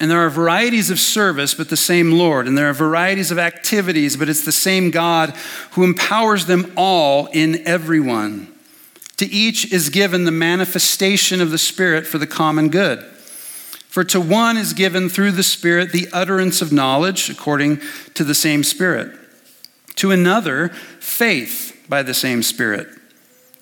And 0.00 0.08
there 0.08 0.24
are 0.24 0.30
varieties 0.30 0.88
of 0.88 1.00
service, 1.00 1.52
but 1.52 1.68
the 1.68 1.76
same 1.76 2.12
Lord. 2.12 2.46
And 2.46 2.56
there 2.56 2.68
are 2.68 2.72
varieties 2.72 3.32
of 3.32 3.40
activities, 3.40 4.16
but 4.16 4.28
it's 4.28 4.44
the 4.44 4.52
same 4.52 4.92
God 4.92 5.30
who 5.72 5.82
empowers 5.82 6.46
them 6.46 6.72
all 6.76 7.26
in 7.32 7.66
everyone. 7.66 8.54
To 9.16 9.26
each 9.26 9.72
is 9.72 9.88
given 9.88 10.22
the 10.22 10.30
manifestation 10.30 11.40
of 11.40 11.50
the 11.50 11.58
Spirit 11.58 12.06
for 12.06 12.18
the 12.18 12.26
common 12.28 12.68
good. 12.68 13.00
For 13.88 14.04
to 14.04 14.20
one 14.20 14.56
is 14.56 14.74
given 14.74 15.08
through 15.08 15.32
the 15.32 15.42
Spirit 15.42 15.90
the 15.90 16.06
utterance 16.12 16.62
of 16.62 16.72
knowledge 16.72 17.28
according 17.28 17.80
to 18.14 18.22
the 18.22 18.36
same 18.36 18.62
Spirit. 18.62 19.12
To 19.96 20.12
another, 20.12 20.68
faith 21.00 21.84
by 21.88 22.04
the 22.04 22.14
same 22.14 22.44
Spirit. 22.44 22.86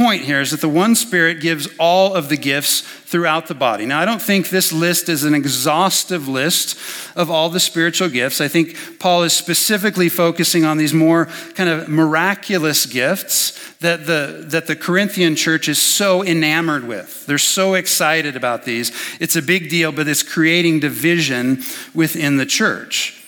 point 0.00 0.22
here 0.22 0.40
is 0.40 0.50
that 0.50 0.62
the 0.62 0.68
one 0.68 0.94
Spirit 0.94 1.40
gives 1.40 1.68
all 1.78 2.14
of 2.14 2.30
the 2.30 2.36
gifts 2.38 2.80
throughout 2.80 3.48
the 3.48 3.54
body. 3.54 3.84
Now, 3.84 4.00
I 4.00 4.06
don't 4.06 4.22
think 4.22 4.48
this 4.48 4.72
list 4.72 5.10
is 5.10 5.24
an 5.24 5.34
exhaustive 5.34 6.26
list 6.26 6.78
of 7.14 7.30
all 7.30 7.50
the 7.50 7.60
spiritual 7.60 8.08
gifts. 8.08 8.40
I 8.40 8.48
think 8.48 8.98
Paul 8.98 9.24
is 9.24 9.34
specifically 9.34 10.08
focusing 10.08 10.64
on 10.64 10.78
these 10.78 10.94
more 10.94 11.26
kind 11.54 11.68
of 11.68 11.90
miraculous 11.90 12.86
gifts 12.86 13.76
that 13.80 14.06
the, 14.06 14.42
that 14.46 14.66
the 14.66 14.74
Corinthian 14.74 15.36
church 15.36 15.68
is 15.68 15.78
so 15.78 16.24
enamored 16.24 16.88
with. 16.88 17.26
They're 17.26 17.36
so 17.36 17.74
excited 17.74 18.36
about 18.36 18.64
these. 18.64 18.92
It's 19.20 19.36
a 19.36 19.42
big 19.42 19.68
deal, 19.68 19.92
but 19.92 20.08
it's 20.08 20.22
creating 20.22 20.80
division 20.80 21.62
within 21.94 22.38
the 22.38 22.46
church. 22.46 23.19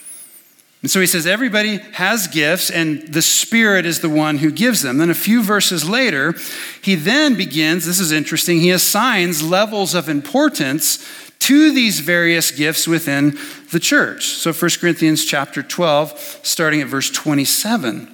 And 0.83 0.91
so 0.91 1.01
he 1.01 1.07
says, 1.07 1.29
everybody 1.29 1.79
has 1.93 2.27
gifts, 2.27 2.69
and 2.69 3.07
the 3.07 3.23
Spirit 3.23 3.87
is 3.87 4.01
the 4.01 4.09
one 4.09 4.39
who 4.39 4.51
gives 4.51 4.83
them. 4.83 4.99
Then 4.99 5.11
a 5.11 5.15
few 5.15 5.41
verses 5.43 5.89
later, 5.89 6.35
he 6.83 6.97
then 6.97 7.37
begins, 7.37 7.87
this 7.87 8.01
is 8.01 8.11
interesting, 8.11 8.59
he 8.59 8.73
assigns 8.73 9.49
levels 9.49 9.95
of 9.95 10.09
importance 10.09 11.07
to 11.39 11.73
these 11.73 12.01
various 12.01 12.51
gifts 12.51 12.89
within 12.89 13.39
the 13.71 13.79
church. 13.79 14.27
So 14.27 14.53
1 14.53 14.71
Corinthians 14.81 15.25
chapter 15.25 15.62
12, 15.62 16.41
starting 16.43 16.81
at 16.81 16.89
verse 16.89 17.11
27. 17.11 18.09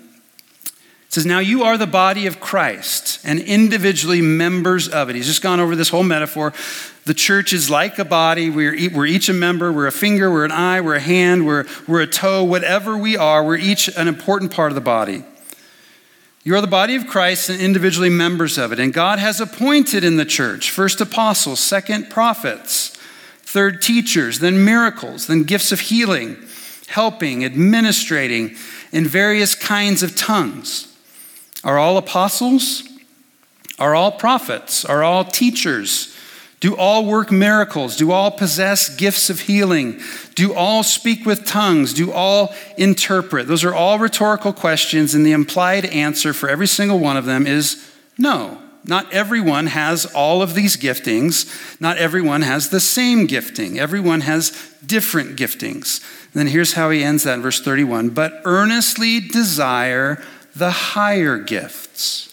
It 1.08 1.14
says, 1.14 1.24
Now 1.24 1.38
you 1.38 1.62
are 1.62 1.78
the 1.78 1.86
body 1.86 2.26
of 2.26 2.38
Christ 2.38 3.20
and 3.24 3.40
individually 3.40 4.20
members 4.20 4.88
of 4.88 5.08
it. 5.08 5.16
He's 5.16 5.26
just 5.26 5.42
gone 5.42 5.58
over 5.58 5.74
this 5.74 5.88
whole 5.88 6.04
metaphor. 6.04 6.52
The 7.08 7.14
church 7.14 7.54
is 7.54 7.70
like 7.70 7.98
a 7.98 8.04
body. 8.04 8.50
We're, 8.50 8.90
we're 8.90 9.06
each 9.06 9.30
a 9.30 9.32
member. 9.32 9.72
We're 9.72 9.86
a 9.86 9.92
finger, 9.92 10.30
we're 10.30 10.44
an 10.44 10.52
eye, 10.52 10.82
we're 10.82 10.96
a 10.96 11.00
hand, 11.00 11.46
we're, 11.46 11.64
we're 11.86 12.02
a 12.02 12.06
toe. 12.06 12.44
Whatever 12.44 12.98
we 12.98 13.16
are, 13.16 13.42
we're 13.42 13.56
each 13.56 13.88
an 13.96 14.08
important 14.08 14.52
part 14.52 14.70
of 14.70 14.74
the 14.74 14.82
body. 14.82 15.24
You 16.44 16.54
are 16.54 16.60
the 16.60 16.66
body 16.66 16.96
of 16.96 17.06
Christ 17.06 17.48
and 17.48 17.62
individually 17.62 18.10
members 18.10 18.58
of 18.58 18.72
it. 18.72 18.78
And 18.78 18.92
God 18.92 19.18
has 19.20 19.40
appointed 19.40 20.04
in 20.04 20.18
the 20.18 20.26
church 20.26 20.70
first 20.70 21.00
apostles, 21.00 21.60
second 21.60 22.10
prophets, 22.10 22.88
third 23.38 23.80
teachers, 23.80 24.40
then 24.40 24.62
miracles, 24.62 25.28
then 25.28 25.44
gifts 25.44 25.72
of 25.72 25.80
healing, 25.80 26.36
helping, 26.88 27.42
administrating, 27.42 28.54
and 28.92 29.06
various 29.06 29.54
kinds 29.54 30.02
of 30.02 30.14
tongues. 30.14 30.94
Are 31.64 31.78
all 31.78 31.96
apostles? 31.96 32.86
Are 33.78 33.94
all 33.94 34.12
prophets? 34.12 34.84
Are 34.84 35.02
all 35.02 35.24
teachers? 35.24 36.14
Do 36.60 36.76
all 36.76 37.06
work 37.06 37.30
miracles? 37.30 37.96
Do 37.96 38.10
all 38.10 38.32
possess 38.32 38.94
gifts 38.94 39.30
of 39.30 39.40
healing? 39.40 40.00
Do 40.34 40.54
all 40.54 40.82
speak 40.82 41.24
with 41.24 41.46
tongues? 41.46 41.94
Do 41.94 42.10
all 42.12 42.52
interpret? 42.76 43.46
Those 43.46 43.64
are 43.64 43.74
all 43.74 43.98
rhetorical 43.98 44.52
questions, 44.52 45.14
and 45.14 45.24
the 45.24 45.32
implied 45.32 45.84
answer 45.86 46.32
for 46.32 46.48
every 46.48 46.66
single 46.66 46.98
one 46.98 47.16
of 47.16 47.26
them 47.26 47.46
is 47.46 47.88
no. 48.16 48.60
Not 48.84 49.12
everyone 49.12 49.66
has 49.66 50.06
all 50.06 50.40
of 50.40 50.54
these 50.54 50.76
giftings. 50.76 51.80
Not 51.80 51.98
everyone 51.98 52.42
has 52.42 52.70
the 52.70 52.80
same 52.80 53.26
gifting. 53.26 53.78
Everyone 53.78 54.22
has 54.22 54.50
different 54.84 55.36
giftings. 55.36 56.00
And 56.32 56.34
then 56.34 56.46
here's 56.48 56.72
how 56.72 56.90
he 56.90 57.04
ends 57.04 57.24
that 57.24 57.34
in 57.34 57.42
verse 57.42 57.60
31 57.60 58.10
But 58.10 58.40
earnestly 58.44 59.20
desire 59.20 60.22
the 60.56 60.70
higher 60.70 61.38
gifts. 61.38 62.27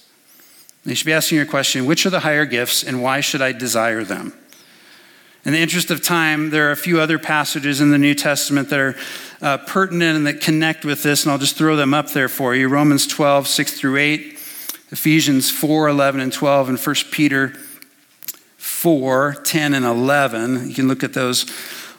You 0.86 0.94
should 0.94 1.06
be 1.06 1.14
asking 1.14 1.38
your 1.38 1.48
question 1.48 1.86
which 1.86 2.06
are 2.06 2.12
the 2.12 2.20
higher 2.20 2.46
gifts 2.46 2.84
and 2.84 3.02
why 3.02 3.20
should 3.20 3.42
I 3.42 3.52
desire 3.52 4.04
them? 4.04 4.34
In 5.44 5.52
the 5.52 5.60
interest 5.60 5.92
of 5.92 6.02
time, 6.02 6.50
there 6.50 6.70
are 6.70 6.72
a 6.72 6.78
few 6.78 7.00
other 7.00 7.20
passages 7.20 7.80
in 7.80 7.92
the 7.92 7.98
New 8.00 8.16
Testament 8.16 8.70
that 8.70 8.80
are 8.80 8.96
uh, 9.42 9.58
pertinent 9.60 10.18
and 10.18 10.26
that 10.26 10.42
connect 10.42 10.84
with 10.86 11.04
this, 11.04 11.24
and 11.24 11.32
I'll 11.32 11.38
just 11.38 11.56
throw 11.56 11.76
them 11.76 11.94
up 11.94 12.12
there 12.12 12.28
for 12.30 12.56
you 12.56 12.68
Romans 12.68 13.06
12, 13.06 13.48
6 13.48 13.80
through 13.80 13.98
8, 13.98 14.22
Ephesians 14.92 15.52
4, 15.52 15.88
11 15.88 16.20
and 16.20 16.34
12, 16.34 16.70
and 16.70 16.80
1 16.80 16.96
Peter 17.12 17.54
4, 18.58 19.36
10 19.44 19.74
and 19.76 19.86
11. 19.86 20.70
You 20.70 20.74
can 20.74 20.88
look 20.88 21.04
at 21.04 21.14
those 21.14 21.46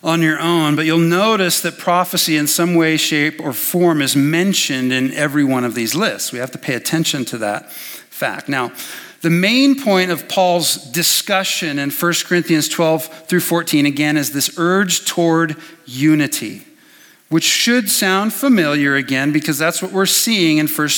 on 0.03 0.23
your 0.23 0.41
own, 0.41 0.75
but 0.75 0.85
you'll 0.85 0.99
notice 0.99 1.61
that 1.63 1.79
prophecy 1.79 2.37
in 2.37 2.49
some 2.49 2.75
way, 2.75 2.97
shape, 2.97 3.41
or 3.41 3.53
form 3.53 4.03
is 4.03 4.17
mentioned 4.17 4.93
in 4.93 5.13
every 5.13 5.45
one 5.45 5.65
of 5.65 5.75
these 5.75 5.95
lists. 5.95 6.33
We 6.33 6.41
have 6.41 6.51
to 6.51 6.59
pay 6.59 6.75
attention 6.75 7.25
to 7.27 7.39
that 7.39 7.71
fact. 8.17 8.49
Now, 8.49 8.73
the 9.23 9.31
main 9.31 9.81
point 9.81 10.11
of 10.11 10.29
Paul's 10.29 10.77
discussion 10.77 11.79
in 11.79 11.91
1 11.91 12.13
Corinthians 12.25 12.69
12 12.69 13.29
through 13.29 13.41
14, 13.41 13.87
again, 13.87 14.17
is 14.17 14.33
this 14.33 14.59
urge 14.59 15.05
toward 15.05 15.57
unity 15.85 16.66
which 17.29 17.45
should 17.45 17.91
sound 17.91 18.33
familiar 18.33 18.95
again 18.95 19.33
because 19.33 19.59
that's 19.59 19.83
what 19.83 19.93
we're 19.93 20.07
seeing 20.07 20.59
in 20.59 20.69
1 20.69 20.89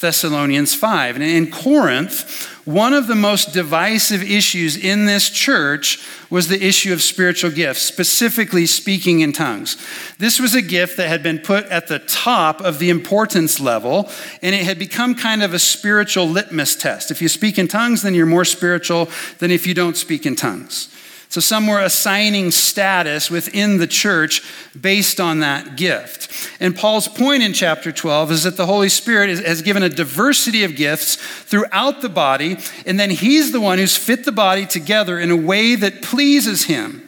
Thessalonians 0.00 0.74
5. 0.74 1.16
And 1.16 1.24
in 1.24 1.50
Corinth, 1.50 2.50
one 2.64 2.94
of 2.94 3.06
the 3.06 3.14
most 3.14 3.52
divisive 3.52 4.22
issues 4.22 4.78
in 4.78 5.04
this 5.04 5.28
church 5.28 6.02
was 6.30 6.48
the 6.48 6.66
issue 6.66 6.94
of 6.94 7.02
spiritual 7.02 7.50
gifts, 7.50 7.82
specifically 7.82 8.64
speaking 8.64 9.20
in 9.20 9.32
tongues. 9.32 9.76
This 10.18 10.40
was 10.40 10.54
a 10.54 10.62
gift 10.62 10.96
that 10.96 11.08
had 11.08 11.22
been 11.22 11.38
put 11.38 11.66
at 11.66 11.88
the 11.88 11.98
top 11.98 12.62
of 12.62 12.78
the 12.78 12.88
importance 12.88 13.60
level, 13.60 14.08
and 14.40 14.54
it 14.54 14.64
had 14.64 14.78
become 14.78 15.14
kind 15.14 15.42
of 15.42 15.52
a 15.52 15.58
spiritual 15.58 16.26
litmus 16.26 16.74
test. 16.74 17.10
If 17.10 17.20
you 17.20 17.28
speak 17.28 17.58
in 17.58 17.68
tongues, 17.68 18.00
then 18.00 18.14
you're 18.14 18.24
more 18.24 18.46
spiritual 18.46 19.10
than 19.38 19.50
if 19.50 19.66
you 19.66 19.74
don't 19.74 19.96
speak 19.96 20.24
in 20.24 20.34
tongues. 20.34 20.93
So 21.34 21.40
some 21.40 21.66
were 21.66 21.80
assigning 21.80 22.52
status 22.52 23.28
within 23.28 23.78
the 23.78 23.88
church 23.88 24.40
based 24.80 25.18
on 25.18 25.40
that 25.40 25.76
gift. 25.76 26.30
And 26.60 26.76
Paul's 26.76 27.08
point 27.08 27.42
in 27.42 27.52
chapter 27.52 27.90
12 27.90 28.30
is 28.30 28.44
that 28.44 28.56
the 28.56 28.66
Holy 28.66 28.88
Spirit 28.88 29.44
has 29.44 29.60
given 29.60 29.82
a 29.82 29.88
diversity 29.88 30.62
of 30.62 30.76
gifts 30.76 31.16
throughout 31.16 32.02
the 32.02 32.08
body, 32.08 32.58
and 32.86 33.00
then 33.00 33.10
he's 33.10 33.50
the 33.50 33.60
one 33.60 33.78
who's 33.78 33.96
fit 33.96 34.24
the 34.24 34.30
body 34.30 34.64
together 34.64 35.18
in 35.18 35.32
a 35.32 35.36
way 35.36 35.74
that 35.74 36.02
pleases 36.02 36.66
him. 36.66 37.04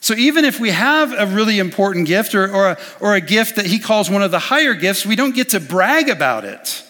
So 0.00 0.14
even 0.14 0.44
if 0.44 0.58
we 0.58 0.70
have 0.70 1.12
a 1.12 1.32
really 1.32 1.60
important 1.60 2.08
gift 2.08 2.34
or, 2.34 2.52
or, 2.52 2.70
a, 2.70 2.78
or 2.98 3.14
a 3.14 3.20
gift 3.20 3.54
that 3.54 3.66
he 3.66 3.78
calls 3.78 4.10
one 4.10 4.24
of 4.24 4.32
the 4.32 4.40
higher 4.40 4.74
gifts, 4.74 5.06
we 5.06 5.14
don't 5.14 5.32
get 5.32 5.50
to 5.50 5.60
brag 5.60 6.08
about 6.08 6.44
it 6.44 6.82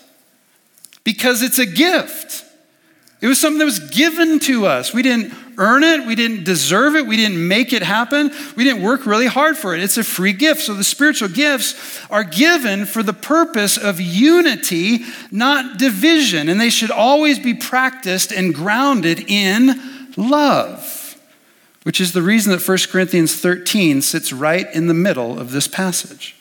because 1.05 1.43
it's 1.43 1.59
a 1.59 1.67
gift. 1.67 2.43
It 3.21 3.27
was 3.27 3.39
something 3.39 3.59
that 3.59 3.67
was 3.67 3.81
given 3.91 4.39
to 4.41 4.65
us. 4.65 4.95
We 4.95 5.03
didn't 5.03 5.44
earn 5.59 5.83
it. 5.83 6.07
We 6.07 6.15
didn't 6.15 6.45
deserve 6.45 6.97
it. 6.97 7.07
We 7.07 7.17
didn't 7.17 7.47
make 7.47 7.73
it 7.73 7.83
happen. 7.83 8.31
We 8.57 8.65
didn't 8.65 8.83
work 8.83 9.07
really 9.07 9.27
hard 9.27 9.57
for 9.57 9.75
it. 9.75 9.83
It's 9.83 9.97
a 9.97 10.05
free 10.05 10.33
gift. 10.33 10.63
So 10.63 10.75
the 10.75 10.85
spiritual 10.85 11.29
gifts 11.29 12.01
are 12.11 12.25
given 12.25 12.87
for 12.87 13.03
the 13.03 13.13
purpose 13.13 13.77
of 13.77 14.01
unity, 14.01 15.05
not 15.31 15.79
division. 15.79 16.49
And 16.49 16.61
they 16.61 16.71
should 16.71 16.91
always 16.91 17.39
be 17.39 17.55
practiced 17.55 18.33
and 18.33 18.55
grounded 18.55 19.25
in 19.29 19.81
love, 20.17 21.21
which 21.83 22.01
is 22.01 22.13
the 22.13 22.23
reason 22.23 22.53
that 22.53 22.67
1 22.67 22.79
Corinthians 22.91 23.41
13 23.41 24.03
sits 24.03 24.33
right 24.33 24.67
in 24.75 24.87
the 24.87 24.95
middle 24.95 25.39
of 25.39 25.53
this 25.53 25.69
passage. 25.69 26.37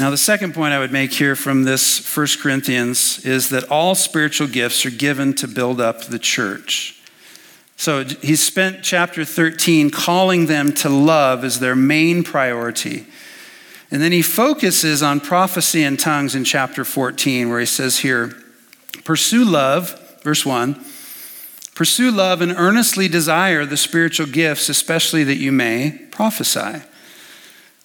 Now, 0.00 0.08
the 0.08 0.16
second 0.16 0.54
point 0.54 0.72
I 0.72 0.78
would 0.78 0.92
make 0.92 1.12
here 1.12 1.36
from 1.36 1.64
this 1.64 2.16
1 2.16 2.26
Corinthians 2.40 3.22
is 3.26 3.50
that 3.50 3.64
all 3.64 3.94
spiritual 3.94 4.46
gifts 4.46 4.86
are 4.86 4.90
given 4.90 5.34
to 5.34 5.46
build 5.46 5.78
up 5.78 6.04
the 6.04 6.18
church. 6.18 6.98
So 7.76 8.04
he 8.04 8.34
spent 8.34 8.82
chapter 8.82 9.26
13 9.26 9.90
calling 9.90 10.46
them 10.46 10.72
to 10.76 10.88
love 10.88 11.44
as 11.44 11.60
their 11.60 11.76
main 11.76 12.24
priority. 12.24 13.04
And 13.90 14.00
then 14.00 14.10
he 14.10 14.22
focuses 14.22 15.02
on 15.02 15.20
prophecy 15.20 15.82
and 15.82 16.00
tongues 16.00 16.34
in 16.34 16.44
chapter 16.44 16.82
14, 16.82 17.50
where 17.50 17.60
he 17.60 17.66
says 17.66 17.98
here, 17.98 18.34
Pursue 19.04 19.44
love, 19.44 20.22
verse 20.22 20.46
1. 20.46 20.82
Pursue 21.74 22.10
love 22.10 22.40
and 22.40 22.52
earnestly 22.52 23.06
desire 23.06 23.66
the 23.66 23.76
spiritual 23.76 24.28
gifts, 24.28 24.70
especially 24.70 25.24
that 25.24 25.36
you 25.36 25.52
may 25.52 25.90
prophesy. 26.10 26.84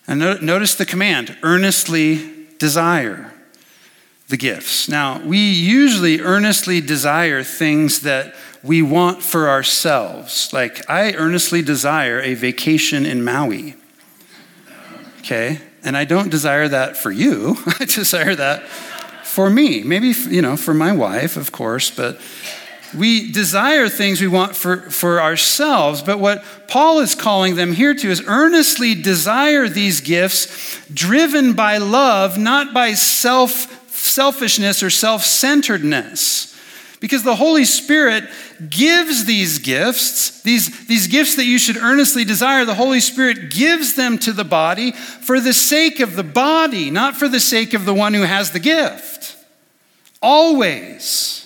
And 0.07 0.19
notice 0.19 0.75
the 0.75 0.85
command 0.85 1.37
earnestly 1.41 2.47
desire 2.59 3.33
the 4.27 4.37
gifts. 4.37 4.89
Now, 4.89 5.19
we 5.19 5.37
usually 5.37 6.19
earnestly 6.19 6.81
desire 6.81 7.43
things 7.43 8.01
that 8.01 8.33
we 8.63 8.81
want 8.81 9.21
for 9.21 9.49
ourselves. 9.49 10.51
Like, 10.51 10.89
I 10.89 11.13
earnestly 11.13 11.61
desire 11.61 12.19
a 12.19 12.33
vacation 12.33 13.05
in 13.05 13.23
Maui. 13.23 13.75
Okay? 15.19 15.59
And 15.83 15.95
I 15.95 16.05
don't 16.05 16.29
desire 16.29 16.67
that 16.67 16.97
for 16.97 17.11
you, 17.11 17.57
I 17.79 17.85
desire 17.85 18.35
that 18.35 18.67
for 19.23 19.49
me. 19.49 19.83
Maybe, 19.83 20.13
you 20.29 20.41
know, 20.41 20.57
for 20.57 20.73
my 20.73 20.91
wife, 20.91 21.37
of 21.37 21.51
course, 21.51 21.91
but 21.91 22.19
we 22.95 23.31
desire 23.31 23.89
things 23.89 24.21
we 24.21 24.27
want 24.27 24.55
for, 24.55 24.77
for 24.89 25.21
ourselves, 25.21 26.01
but 26.01 26.19
what 26.19 26.43
Paul 26.67 26.99
is 26.99 27.15
calling 27.15 27.55
them 27.55 27.73
here 27.73 27.93
to 27.93 28.09
is 28.09 28.23
earnestly 28.25 28.95
desire 28.95 29.67
these 29.67 30.01
gifts 30.01 30.79
driven 30.93 31.53
by 31.53 31.77
love, 31.77 32.37
not 32.37 32.73
by 32.73 32.93
self 32.93 33.71
selfishness 33.89 34.83
or 34.83 34.89
self 34.89 35.23
centeredness. 35.23 36.53
Because 37.01 37.23
the 37.23 37.35
Holy 37.35 37.65
Spirit 37.65 38.23
gives 38.69 39.25
these 39.25 39.59
gifts, 39.59 40.41
these, 40.41 40.87
these 40.87 41.07
gifts 41.07 41.35
that 41.35 41.43
you 41.43 41.59
should 41.59 41.77
earnestly 41.77 42.23
desire, 42.23 42.65
the 42.65 42.73
Holy 42.73 43.01
Spirit 43.01 43.51
gives 43.51 43.95
them 43.95 44.17
to 44.19 44.31
the 44.31 44.45
body 44.45 44.91
for 44.91 45.39
the 45.39 45.53
sake 45.53 45.99
of 45.99 46.15
the 46.15 46.23
body, 46.23 46.89
not 46.89 47.15
for 47.15 47.27
the 47.27 47.39
sake 47.39 47.73
of 47.73 47.85
the 47.85 47.93
one 47.93 48.13
who 48.13 48.23
has 48.23 48.51
the 48.51 48.59
gift. 48.59 49.35
Always. 50.21 51.44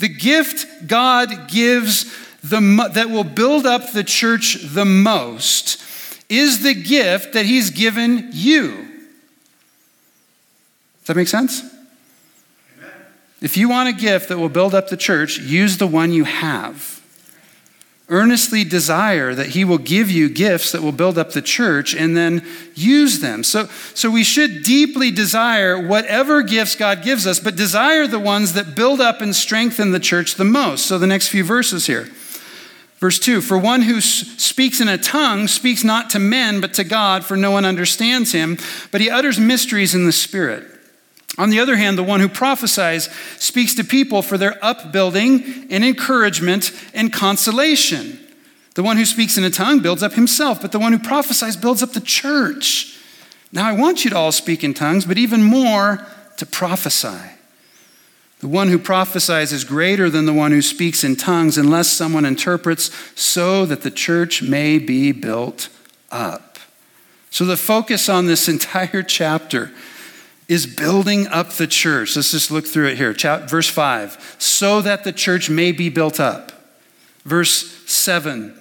The 0.00 0.08
gift 0.08 0.88
God 0.88 1.48
gives 1.48 2.04
the, 2.42 2.90
that 2.94 3.10
will 3.10 3.24
build 3.24 3.66
up 3.66 3.92
the 3.92 4.02
church 4.02 4.56
the 4.62 4.86
most 4.86 5.82
is 6.30 6.62
the 6.62 6.72
gift 6.72 7.34
that 7.34 7.44
He's 7.44 7.70
given 7.70 8.30
you. 8.32 8.70
Does 11.00 11.06
that 11.06 11.16
make 11.16 11.28
sense? 11.28 11.60
Amen. 12.78 12.92
If 13.42 13.58
you 13.58 13.68
want 13.68 13.90
a 13.90 13.92
gift 13.92 14.30
that 14.30 14.38
will 14.38 14.48
build 14.48 14.74
up 14.74 14.88
the 14.88 14.96
church, 14.96 15.38
use 15.38 15.76
the 15.76 15.86
one 15.86 16.12
you 16.12 16.24
have 16.24 16.99
earnestly 18.10 18.64
desire 18.64 19.34
that 19.34 19.50
he 19.50 19.64
will 19.64 19.78
give 19.78 20.10
you 20.10 20.28
gifts 20.28 20.72
that 20.72 20.82
will 20.82 20.92
build 20.92 21.16
up 21.16 21.30
the 21.30 21.40
church 21.40 21.94
and 21.94 22.16
then 22.16 22.44
use 22.74 23.20
them. 23.20 23.42
So, 23.42 23.66
so 23.94 24.10
we 24.10 24.24
should 24.24 24.62
deeply 24.62 25.10
desire 25.10 25.80
whatever 25.80 26.42
gifts 26.42 26.74
God 26.74 27.02
gives 27.02 27.26
us, 27.26 27.40
but 27.40 27.56
desire 27.56 28.06
the 28.06 28.18
ones 28.18 28.52
that 28.54 28.74
build 28.74 29.00
up 29.00 29.20
and 29.20 29.34
strengthen 29.34 29.92
the 29.92 30.00
church 30.00 30.34
the 30.34 30.44
most. 30.44 30.86
So 30.86 30.98
the 30.98 31.06
next 31.06 31.28
few 31.28 31.44
verses 31.44 31.86
here. 31.86 32.08
Verse 32.98 33.18
2 33.18 33.40
For 33.40 33.56
one 33.56 33.82
who 33.82 34.00
speaks 34.00 34.80
in 34.80 34.88
a 34.88 34.98
tongue 34.98 35.48
speaks 35.48 35.82
not 35.82 36.10
to 36.10 36.18
men, 36.18 36.60
but 36.60 36.74
to 36.74 36.84
God, 36.84 37.24
for 37.24 37.36
no 37.36 37.50
one 37.50 37.64
understands 37.64 38.32
him, 38.32 38.58
but 38.92 39.00
he 39.00 39.08
utters 39.08 39.40
mysteries 39.40 39.94
in 39.94 40.04
the 40.04 40.12
Spirit. 40.12 40.69
On 41.40 41.48
the 41.48 41.58
other 41.58 41.76
hand, 41.76 41.96
the 41.96 42.02
one 42.02 42.20
who 42.20 42.28
prophesies 42.28 43.08
speaks 43.38 43.74
to 43.76 43.82
people 43.82 44.20
for 44.20 44.36
their 44.36 44.62
upbuilding 44.62 45.68
and 45.70 45.82
encouragement 45.82 46.70
and 46.92 47.10
consolation. 47.10 48.20
The 48.74 48.82
one 48.82 48.98
who 48.98 49.06
speaks 49.06 49.38
in 49.38 49.44
a 49.44 49.48
tongue 49.48 49.80
builds 49.80 50.02
up 50.02 50.12
himself, 50.12 50.60
but 50.60 50.70
the 50.70 50.78
one 50.78 50.92
who 50.92 50.98
prophesies 50.98 51.56
builds 51.56 51.82
up 51.82 51.94
the 51.94 52.00
church. 52.02 52.94
Now, 53.52 53.66
I 53.66 53.72
want 53.72 54.04
you 54.04 54.10
to 54.10 54.18
all 54.18 54.32
speak 54.32 54.62
in 54.62 54.74
tongues, 54.74 55.06
but 55.06 55.16
even 55.16 55.42
more 55.42 56.06
to 56.36 56.44
prophesy. 56.44 57.30
The 58.40 58.48
one 58.48 58.68
who 58.68 58.78
prophesies 58.78 59.50
is 59.50 59.64
greater 59.64 60.10
than 60.10 60.26
the 60.26 60.34
one 60.34 60.52
who 60.52 60.60
speaks 60.60 61.02
in 61.02 61.16
tongues, 61.16 61.56
unless 61.56 61.88
someone 61.88 62.26
interprets, 62.26 62.90
so 63.18 63.64
that 63.64 63.80
the 63.80 63.90
church 63.90 64.42
may 64.42 64.78
be 64.78 65.10
built 65.10 65.70
up. 66.10 66.58
So, 67.30 67.46
the 67.46 67.56
focus 67.56 68.10
on 68.10 68.26
this 68.26 68.46
entire 68.50 69.02
chapter 69.02 69.72
is 70.50 70.66
building 70.66 71.28
up 71.28 71.50
the 71.52 71.66
church. 71.66 72.16
Let's 72.16 72.32
just 72.32 72.50
look 72.50 72.66
through 72.66 72.88
it 72.88 72.98
here. 72.98 73.14
Verse 73.14 73.68
5 73.68 74.36
so 74.38 74.82
that 74.82 75.04
the 75.04 75.12
church 75.12 75.48
may 75.48 75.70
be 75.70 75.88
built 75.88 76.18
up. 76.18 76.52
Verse 77.24 77.72
7 77.90 78.56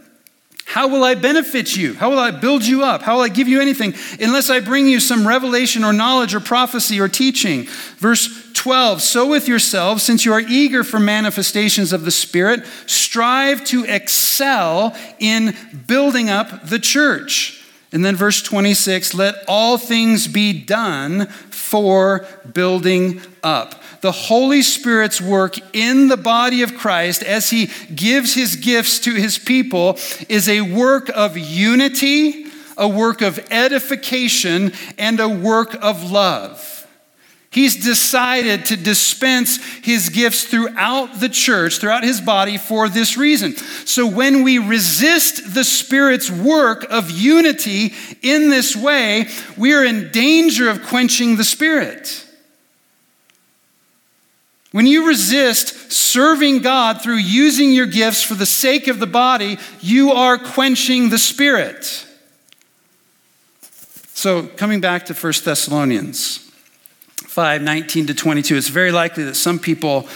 how 0.69 0.87
will 0.87 1.03
I 1.03 1.15
benefit 1.15 1.75
you? 1.75 1.95
How 1.95 2.11
will 2.11 2.19
I 2.19 2.29
build 2.29 2.63
you 2.63 2.83
up? 2.83 3.01
How 3.01 3.15
will 3.15 3.23
I 3.23 3.29
give 3.29 3.47
you 3.47 3.59
anything 3.59 3.95
unless 4.19 4.51
I 4.51 4.59
bring 4.59 4.87
you 4.87 4.99
some 4.99 5.27
revelation 5.27 5.83
or 5.83 5.91
knowledge 5.91 6.35
or 6.35 6.39
prophecy 6.39 6.99
or 6.99 7.07
teaching? 7.07 7.65
Verse 7.97 8.51
12 8.53 9.01
So 9.01 9.27
with 9.27 9.47
yourselves, 9.47 10.03
since 10.03 10.25
you 10.25 10.33
are 10.33 10.41
eager 10.41 10.83
for 10.83 10.99
manifestations 10.99 11.91
of 11.91 12.05
the 12.05 12.11
Spirit, 12.11 12.67
strive 12.85 13.63
to 13.65 13.83
excel 13.85 14.95
in 15.17 15.55
building 15.87 16.29
up 16.29 16.67
the 16.67 16.77
church. 16.77 17.58
And 17.91 18.05
then 18.05 18.15
verse 18.15 18.41
26 18.41 19.13
let 19.13 19.35
all 19.47 19.77
things 19.77 20.27
be 20.27 20.53
done 20.53 21.25
for 21.25 22.27
building 22.53 23.21
up. 23.43 23.81
The 24.01 24.11
Holy 24.11 24.61
Spirit's 24.61 25.19
work 25.19 25.55
in 25.75 26.07
the 26.07 26.17
body 26.17 26.61
of 26.61 26.77
Christ 26.77 27.23
as 27.23 27.49
he 27.49 27.69
gives 27.93 28.33
his 28.33 28.55
gifts 28.55 28.99
to 28.99 29.13
his 29.13 29.37
people 29.37 29.97
is 30.29 30.47
a 30.47 30.61
work 30.61 31.09
of 31.09 31.37
unity, 31.37 32.45
a 32.77 32.87
work 32.87 33.21
of 33.21 33.39
edification, 33.51 34.71
and 34.97 35.19
a 35.19 35.27
work 35.27 35.75
of 35.81 36.11
love. 36.11 36.78
He's 37.51 37.83
decided 37.83 38.65
to 38.65 38.77
dispense 38.77 39.57
his 39.77 40.09
gifts 40.09 40.43
throughout 40.43 41.19
the 41.19 41.29
church, 41.29 41.79
throughout 41.79 42.03
his 42.03 42.21
body, 42.21 42.57
for 42.57 42.87
this 42.87 43.17
reason. 43.17 43.55
So 43.85 44.05
when 44.05 44.43
we 44.43 44.59
resist 44.59 45.55
the 45.55 45.63
Spirit's 45.63 46.29
work 46.29 46.85
of 46.91 47.09
unity 47.09 47.93
in 48.21 48.51
this 48.51 48.75
way, 48.75 49.29
we 49.57 49.73
are 49.73 49.83
in 49.83 50.11
danger 50.11 50.69
of 50.69 50.83
quenching 50.83 51.37
the 51.37 51.43
Spirit. 51.43 52.27
When 54.71 54.85
you 54.85 55.07
resist 55.07 55.91
serving 55.91 56.59
God 56.59 57.01
through 57.01 57.15
using 57.15 57.71
your 57.71 57.87
gifts 57.87 58.21
for 58.21 58.35
the 58.35 58.45
sake 58.45 58.87
of 58.87 58.99
the 58.99 59.07
body, 59.07 59.57
you 59.81 60.11
are 60.11 60.37
quenching 60.37 61.09
the 61.09 61.17
Spirit. 61.17 62.05
So, 64.13 64.45
coming 64.45 64.81
back 64.81 65.07
to 65.07 65.15
1 65.15 65.33
Thessalonians. 65.43 66.48
5 67.39 67.61
19 67.61 68.07
to 68.07 68.13
22, 68.13 68.57
it's 68.57 68.67
very 68.67 68.91
likely 68.91 69.23
that 69.23 69.35
some 69.35 69.59
people 69.59 70.09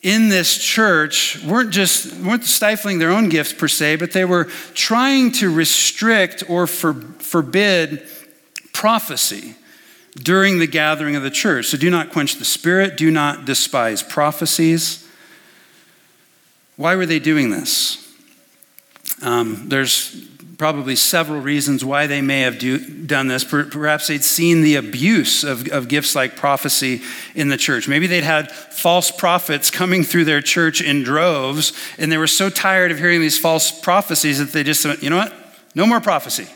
in 0.00 0.30
this 0.30 0.56
church 0.56 1.38
weren't 1.44 1.70
just 1.70 2.16
weren't 2.20 2.44
stifling 2.44 2.98
their 2.98 3.10
own 3.10 3.28
gifts 3.28 3.52
per 3.52 3.68
se, 3.68 3.96
but 3.96 4.12
they 4.12 4.24
were 4.24 4.44
trying 4.72 5.32
to 5.32 5.54
restrict 5.54 6.44
or 6.48 6.66
for, 6.66 6.94
forbid 6.94 8.08
prophecy 8.72 9.54
during 10.14 10.58
the 10.58 10.66
gathering 10.66 11.14
of 11.14 11.22
the 11.22 11.30
church. 11.30 11.66
So 11.66 11.76
do 11.76 11.90
not 11.90 12.10
quench 12.10 12.36
the 12.36 12.46
spirit, 12.46 12.96
do 12.96 13.10
not 13.10 13.44
despise 13.44 14.02
prophecies. 14.02 15.06
Why 16.76 16.96
were 16.96 17.04
they 17.04 17.18
doing 17.18 17.50
this? 17.50 18.02
Um, 19.20 19.68
there's 19.68 20.26
probably 20.58 20.96
several 20.96 21.40
reasons 21.40 21.84
why 21.84 22.06
they 22.06 22.22
may 22.22 22.40
have 22.40 22.58
do, 22.58 22.78
done 22.78 23.28
this. 23.28 23.44
Perhaps 23.44 24.08
they'd 24.08 24.24
seen 24.24 24.62
the 24.62 24.76
abuse 24.76 25.44
of, 25.44 25.68
of 25.68 25.88
gifts 25.88 26.14
like 26.14 26.36
prophecy 26.36 27.02
in 27.34 27.48
the 27.48 27.56
church. 27.56 27.88
Maybe 27.88 28.06
they'd 28.06 28.24
had 28.24 28.50
false 28.50 29.10
prophets 29.10 29.70
coming 29.70 30.02
through 30.02 30.24
their 30.24 30.40
church 30.40 30.80
in 30.80 31.02
droves, 31.02 31.72
and 31.98 32.10
they 32.10 32.18
were 32.18 32.26
so 32.26 32.48
tired 32.48 32.90
of 32.90 32.98
hearing 32.98 33.20
these 33.20 33.38
false 33.38 33.70
prophecies 33.70 34.38
that 34.38 34.52
they 34.52 34.62
just 34.62 34.84
went, 34.84 35.02
you 35.02 35.10
know 35.10 35.18
what? 35.18 35.34
No 35.74 35.86
more 35.86 36.00
prophecy. 36.00 36.48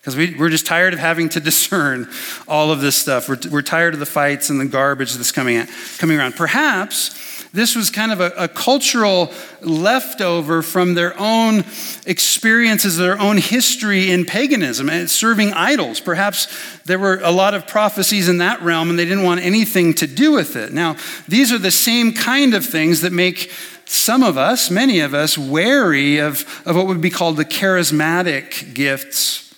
Because 0.00 0.16
we, 0.16 0.34
we're 0.38 0.48
just 0.48 0.64
tired 0.64 0.94
of 0.94 0.98
having 0.98 1.28
to 1.30 1.40
discern 1.40 2.08
all 2.48 2.72
of 2.72 2.80
this 2.80 2.96
stuff. 2.96 3.28
We're, 3.28 3.38
we're 3.50 3.62
tired 3.62 3.94
of 3.94 4.00
the 4.00 4.06
fights 4.06 4.50
and 4.50 4.60
the 4.60 4.64
garbage 4.64 5.14
that's 5.14 5.32
coming, 5.32 5.56
at, 5.56 5.68
coming 5.98 6.18
around. 6.18 6.36
Perhaps 6.36 7.48
this 7.52 7.74
was 7.74 7.90
kind 7.90 8.12
of 8.12 8.20
a, 8.20 8.32
a, 8.36 8.48
cultural 8.48 9.32
leftover 9.60 10.62
from 10.62 10.94
their 10.94 11.18
own 11.18 11.64
experiences, 12.06 12.96
their 12.96 13.18
own 13.18 13.38
history 13.38 14.12
in 14.12 14.24
paganism 14.24 14.88
and 14.88 15.10
serving 15.10 15.52
idols. 15.52 15.98
Perhaps 16.00 16.46
there 16.84 16.98
were 16.98 17.20
a 17.24 17.32
lot 17.32 17.54
of 17.54 17.66
prophecies 17.66 18.28
in 18.28 18.38
that 18.38 18.62
realm 18.62 18.88
and 18.88 18.98
they 18.98 19.04
didn't 19.04 19.24
want 19.24 19.40
anything 19.40 19.94
to 19.94 20.06
do 20.06 20.30
with 20.30 20.54
it. 20.54 20.72
Now, 20.72 20.96
these 21.26 21.52
are 21.52 21.58
the 21.58 21.72
same 21.72 22.12
kind 22.12 22.54
of 22.54 22.64
things 22.64 23.00
that 23.00 23.12
make 23.12 23.50
some 23.84 24.22
of 24.22 24.38
us, 24.38 24.70
many 24.70 25.00
of 25.00 25.12
us, 25.12 25.36
wary 25.36 26.18
of, 26.18 26.62
of 26.64 26.76
what 26.76 26.86
would 26.86 27.00
be 27.00 27.10
called 27.10 27.36
the 27.36 27.44
charismatic 27.44 28.72
gifts 28.74 29.49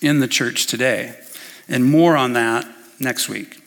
in 0.00 0.20
the 0.20 0.28
church 0.28 0.66
today. 0.66 1.14
And 1.68 1.84
more 1.84 2.16
on 2.16 2.32
that 2.34 2.66
next 2.98 3.28
week. 3.28 3.62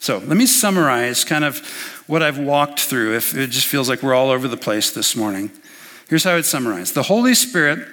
So 0.00 0.18
let 0.18 0.36
me 0.36 0.46
summarize 0.46 1.24
kind 1.24 1.44
of 1.44 1.58
what 2.06 2.22
I've 2.22 2.38
walked 2.38 2.80
through, 2.80 3.16
if 3.16 3.36
it 3.36 3.50
just 3.50 3.66
feels 3.66 3.88
like 3.88 4.02
we're 4.02 4.14
all 4.14 4.30
over 4.30 4.48
the 4.48 4.56
place 4.56 4.92
this 4.92 5.16
morning. 5.16 5.50
Here's 6.08 6.24
how 6.24 6.32
I 6.32 6.34
would 6.36 6.46
summarize 6.46 6.92
the 6.92 7.02
Holy 7.02 7.34
Spirit 7.34 7.86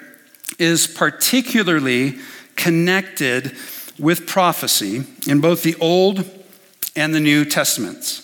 is 0.58 0.86
particularly 0.86 2.18
connected 2.54 3.56
with 3.98 4.26
prophecy 4.26 5.02
in 5.26 5.40
both 5.40 5.62
the 5.62 5.74
Old 5.80 6.24
and 6.94 7.14
the 7.14 7.20
New 7.20 7.44
Testaments. 7.44 8.22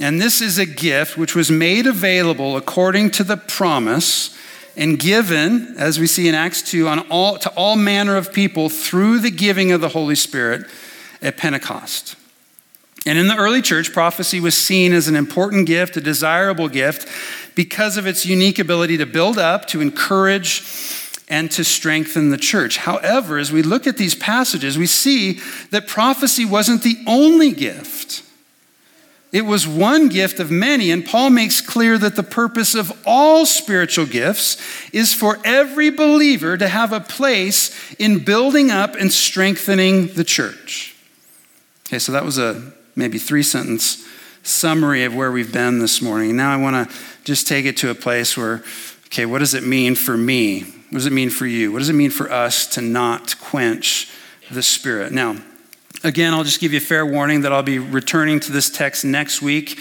And 0.00 0.20
this 0.20 0.40
is 0.40 0.58
a 0.58 0.66
gift 0.66 1.16
which 1.16 1.34
was 1.34 1.50
made 1.50 1.86
available 1.86 2.56
according 2.56 3.10
to 3.12 3.24
the 3.24 3.36
promise 3.36 4.36
and 4.76 4.98
given, 4.98 5.74
as 5.78 5.98
we 5.98 6.06
see 6.06 6.28
in 6.28 6.34
Acts 6.34 6.62
2, 6.62 6.86
on 6.86 6.98
all, 7.10 7.38
to 7.38 7.50
all 7.50 7.76
manner 7.76 8.16
of 8.16 8.32
people 8.32 8.68
through 8.68 9.20
the 9.20 9.30
giving 9.30 9.72
of 9.72 9.80
the 9.80 9.88
Holy 9.88 10.14
Spirit 10.14 10.66
at 11.22 11.36
Pentecost. 11.36 12.14
And 13.06 13.18
in 13.18 13.28
the 13.28 13.36
early 13.36 13.62
church, 13.62 13.92
prophecy 13.92 14.40
was 14.40 14.54
seen 14.56 14.92
as 14.92 15.08
an 15.08 15.16
important 15.16 15.66
gift, 15.66 15.96
a 15.96 16.00
desirable 16.00 16.68
gift, 16.68 17.08
because 17.54 17.96
of 17.96 18.06
its 18.06 18.26
unique 18.26 18.58
ability 18.58 18.98
to 18.98 19.06
build 19.06 19.38
up, 19.38 19.66
to 19.68 19.80
encourage, 19.80 20.62
and 21.28 21.50
to 21.52 21.64
strengthen 21.64 22.30
the 22.30 22.36
church. 22.36 22.76
However, 22.76 23.38
as 23.38 23.50
we 23.50 23.62
look 23.62 23.86
at 23.86 23.96
these 23.96 24.14
passages, 24.14 24.76
we 24.76 24.86
see 24.86 25.40
that 25.70 25.88
prophecy 25.88 26.44
wasn't 26.44 26.82
the 26.82 26.98
only 27.06 27.52
gift 27.52 28.22
it 29.36 29.44
was 29.44 29.68
one 29.68 30.08
gift 30.08 30.40
of 30.40 30.50
many, 30.50 30.90
and 30.90 31.04
Paul 31.04 31.28
makes 31.28 31.60
clear 31.60 31.98
that 31.98 32.16
the 32.16 32.22
purpose 32.22 32.74
of 32.74 32.90
all 33.04 33.44
spiritual 33.44 34.06
gifts 34.06 34.56
is 34.94 35.12
for 35.12 35.38
every 35.44 35.90
believer 35.90 36.56
to 36.56 36.66
have 36.66 36.90
a 36.90 37.00
place 37.00 37.94
in 37.96 38.24
building 38.24 38.70
up 38.70 38.94
and 38.94 39.12
strengthening 39.12 40.06
the 40.14 40.24
church. 40.24 40.96
Okay, 41.86 41.98
so 41.98 42.12
that 42.12 42.24
was 42.24 42.38
a 42.38 42.72
maybe 42.94 43.18
three 43.18 43.42
sentence 43.42 44.06
summary 44.42 45.04
of 45.04 45.14
where 45.14 45.30
we've 45.30 45.52
been 45.52 45.80
this 45.80 46.00
morning. 46.00 46.34
Now 46.34 46.50
I 46.50 46.56
want 46.56 46.88
to 46.88 46.96
just 47.24 47.46
take 47.46 47.66
it 47.66 47.76
to 47.78 47.90
a 47.90 47.94
place 47.94 48.38
where, 48.38 48.64
okay, 49.08 49.26
what 49.26 49.40
does 49.40 49.52
it 49.52 49.64
mean 49.64 49.96
for 49.96 50.16
me? 50.16 50.62
What 50.62 50.92
does 50.92 51.06
it 51.06 51.12
mean 51.12 51.28
for 51.28 51.44
you? 51.44 51.72
What 51.72 51.80
does 51.80 51.90
it 51.90 51.94
mean 51.94 52.10
for 52.10 52.32
us 52.32 52.66
to 52.68 52.80
not 52.80 53.38
quench 53.38 54.10
the 54.50 54.62
Spirit? 54.62 55.12
Now, 55.12 55.36
Again, 56.04 56.34
I'll 56.34 56.44
just 56.44 56.60
give 56.60 56.72
you 56.72 56.78
a 56.78 56.80
fair 56.80 57.06
warning 57.06 57.42
that 57.42 57.52
I'll 57.52 57.62
be 57.62 57.78
returning 57.78 58.40
to 58.40 58.52
this 58.52 58.70
text 58.70 59.04
next 59.04 59.40
week, 59.40 59.78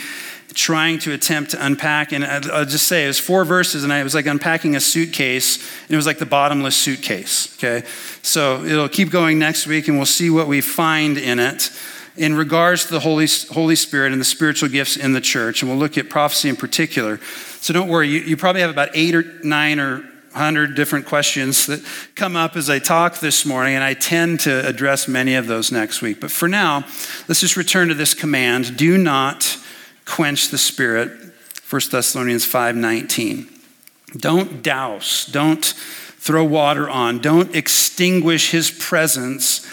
trying 0.54 0.98
to 1.00 1.14
attempt 1.14 1.52
to 1.52 1.66
unpack. 1.66 2.14
And 2.14 2.24
I'll 2.24 2.66
just 2.66 2.88
say 2.88 3.04
it 3.04 3.08
was 3.08 3.20
four 3.20 3.44
verses, 3.44 3.84
and 3.84 3.92
I 3.92 4.02
was 4.04 4.16
like 4.16 4.26
unpacking 4.26 4.76
a 4.76 4.80
suitcase, 4.80 5.58
and 5.84 5.92
it 5.92 5.96
was 5.96 6.06
like 6.06 6.18
the 6.18 6.26
bottomless 6.26 6.76
suitcase. 6.76 7.56
Okay? 7.58 7.86
So 8.22 8.64
it'll 8.64 8.90
keep 8.90 9.10
going 9.12 9.40
next 9.40 9.68
week, 9.68 9.88
and 9.88 9.98
we'll 9.98 10.06
see 10.06 10.30
what 10.30 10.48
we 10.48 10.62
find 10.62 11.18
in 11.18 11.40
it 11.40 11.70
in 12.18 12.34
regards 12.34 12.86
to 12.86 12.94
the 12.94 13.02
Holy, 13.02 13.28
Holy 13.52 13.76
Spirit 13.76 14.14
and 14.14 14.22
the 14.22 14.26
spiritual 14.26 14.70
gifts 14.70 14.96
in 14.96 15.12
the 15.12 15.22
church. 15.22 15.62
And 15.62 15.70
we'll 15.70 15.80
look 15.80 15.98
at 15.98 16.10
prophecy 16.10 16.48
in 16.48 16.56
particular. 16.56 17.20
So 17.60 17.74
don't 17.74 17.90
worry, 17.90 18.08
you, 18.08 18.22
you 18.22 18.38
probably 18.38 18.62
have 18.62 18.70
about 18.70 18.90
eight 18.94 19.16
or 19.16 19.24
nine 19.44 19.80
or 19.80 20.10
100 20.36 20.76
different 20.76 21.06
questions 21.06 21.66
that 21.66 21.82
come 22.16 22.36
up 22.36 22.58
as 22.58 22.70
I 22.70 22.80
talk 22.80 23.20
this 23.20 23.46
morning, 23.46 23.76
and 23.76 23.84
I 23.84 23.94
tend 23.94 24.42
to 24.42 24.68
address 24.68 25.08
many 25.08 25.36
of 25.36 25.48
those 25.48 25.72
next 25.72 26.02
week. 26.02 26.20
But 26.20 26.30
for 26.30 26.50
now, 26.50 26.84
let's 27.30 27.40
just 27.40 27.56
return 27.56 27.88
to 27.88 27.94
this 27.94 28.14
command 28.14 28.76
do 28.76 28.98
not 28.98 29.58
quench 30.06 30.50
the 30.50 30.58
spirit 30.58 31.10
1 31.70 31.82
thessalonians 31.92 32.46
5.19 32.46 33.50
don't 34.18 34.62
douse 34.62 35.26
don't 35.26 35.66
throw 35.66 36.44
water 36.44 36.88
on 36.88 37.20
don't 37.20 37.56
extinguish 37.56 38.52
his 38.52 38.70
presence 38.70 39.68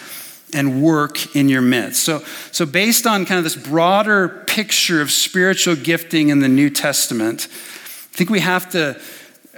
and 0.55 0.83
work 0.83 1.37
in 1.37 1.49
your 1.49 1.61
midst 1.61 2.03
so, 2.03 2.21
so 2.51 2.65
based 2.65 3.07
on 3.07 3.27
kind 3.27 3.39
of 3.39 3.45
this 3.45 3.57
broader 3.57 4.29
picture 4.47 5.03
of 5.03 5.11
spiritual 5.11 5.77
gifting 5.77 6.31
in 6.31 6.41
the 6.41 6.49
new 6.49 6.71
testament 6.71 7.47
i 7.51 8.17
think 8.17 8.31
we 8.31 8.41
have 8.41 8.71
to 8.71 8.99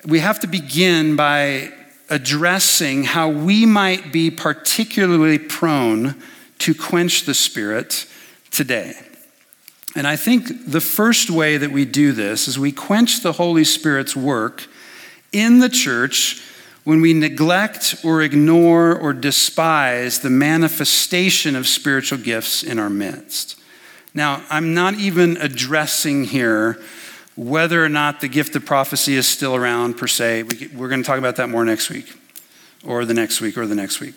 we 0.07 0.21
have 0.21 0.41
to 0.41 0.47
begin 0.47 1.17
by 1.17 1.73
addressing 2.11 3.05
how 3.05 3.29
we 3.29 3.65
might 3.65 4.13
be 4.13 4.31
particularly 4.31 5.39
prone 5.39 6.15
to 6.59 6.75
quench 6.75 7.25
the 7.25 7.35
Spirit 7.35 8.07
today. 8.51 8.95
And 9.97 10.07
I 10.07 10.17
think 10.17 10.71
the 10.71 10.81
first 10.81 11.31
way 11.31 11.57
that 11.57 11.71
we 11.71 11.85
do 11.85 12.13
this 12.13 12.49
is 12.49 12.59
we 12.59 12.73
quench 12.73 13.23
the 13.23 13.33
Holy 13.33 13.65
Spirit's 13.65 14.15
work 14.15 14.67
in 15.33 15.61
the 15.61 15.69
church 15.69 16.43
when 16.85 17.01
we 17.01 17.15
neglect 17.15 17.97
or 18.05 18.21
ignore 18.21 18.95
or 18.95 19.15
despise 19.15 20.21
the 20.21 20.31
manifestation 20.31 21.57
of 21.57 21.67
spiritual 21.67 22.19
gifts 22.19 22.63
in 22.63 22.79
our 22.79 22.91
midst. 22.91 23.59
Now, 24.13 24.45
I'm 24.51 24.75
not 24.75 24.95
even 24.95 25.39
addressing 25.39 26.25
here 26.25 26.79
whether 27.37 27.85
or 27.85 27.89
not 27.89 28.21
the 28.21 28.29
gift 28.29 28.55
of 28.55 28.65
prophecy 28.65 29.15
is 29.17 29.27
still 29.27 29.57
around, 29.57 29.95
per 29.95 30.07
se, 30.07 30.45
we're 30.75 30.89
going 30.89 31.03
to 31.03 31.07
talk 31.07 31.19
about 31.19 31.37
that 31.37 31.49
more 31.49 31.65
next 31.65 31.91
week, 31.91 32.17
or 32.85 33.05
the 33.05 33.15
next 33.15 33.41
week, 33.41 33.59
or 33.59 33.67
the 33.67 33.75
next 33.75 34.01
week. 34.01 34.15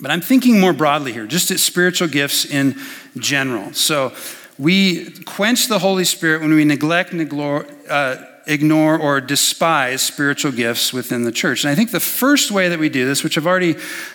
But 0.00 0.10
I'm 0.10 0.20
thinking 0.20 0.60
more 0.60 0.72
broadly 0.72 1.12
here, 1.12 1.26
just 1.26 1.50
at 1.50 1.58
spiritual 1.58 2.08
gifts 2.08 2.44
in 2.44 2.76
general. 3.16 3.72
So 3.72 4.12
we 4.58 5.10
quench 5.24 5.68
the 5.68 5.78
Holy 5.78 6.04
Spirit 6.04 6.42
when 6.42 6.52
we 6.52 6.64
neglect, 6.64 7.14
uh, 7.14 8.16
ignore, 8.46 8.98
or 8.98 9.20
despise 9.20 10.02
spiritual 10.02 10.52
gifts 10.52 10.92
within 10.92 11.24
the 11.24 11.32
church. 11.32 11.64
And 11.64 11.70
I 11.70 11.74
think 11.74 11.90
the 11.90 12.00
first 12.00 12.50
way 12.50 12.68
that 12.68 12.78
we 12.78 12.88
do 12.88 13.06
this, 13.06 13.24
which 13.24 13.38
I've 13.38 13.46
already 13.46 13.74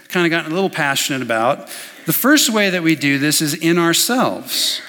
kind 0.09 0.25
of 0.25 0.29
gotten 0.29 0.51
a 0.51 0.55
little 0.55 0.69
passionate 0.69 1.21
about, 1.21 1.67
the 2.05 2.13
first 2.13 2.51
way 2.51 2.69
that 2.69 2.83
we 2.83 2.95
do 2.95 3.17
this 3.17 3.41
is 3.41 3.55
in 3.55 3.79
ourselves. 3.79 4.81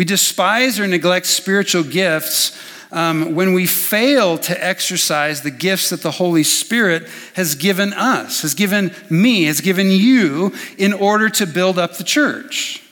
We 0.00 0.06
despise 0.06 0.80
or 0.80 0.86
neglect 0.86 1.26
spiritual 1.26 1.82
gifts 1.82 2.58
um, 2.90 3.34
when 3.34 3.52
we 3.52 3.66
fail 3.66 4.38
to 4.38 4.64
exercise 4.64 5.42
the 5.42 5.50
gifts 5.50 5.90
that 5.90 6.00
the 6.00 6.12
Holy 6.12 6.42
Spirit 6.42 7.06
has 7.34 7.54
given 7.54 7.92
us, 7.92 8.40
has 8.40 8.54
given 8.54 8.94
me, 9.10 9.44
has 9.44 9.60
given 9.60 9.90
you 9.90 10.54
in 10.78 10.94
order 10.94 11.28
to 11.28 11.46
build 11.46 11.78
up 11.78 11.98
the 11.98 12.04
church. 12.04 12.82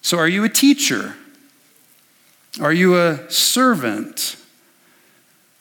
So, 0.00 0.16
are 0.16 0.28
you 0.28 0.44
a 0.44 0.48
teacher? 0.48 1.16
Are 2.60 2.72
you 2.72 2.96
a 2.96 3.28
servant? 3.28 4.36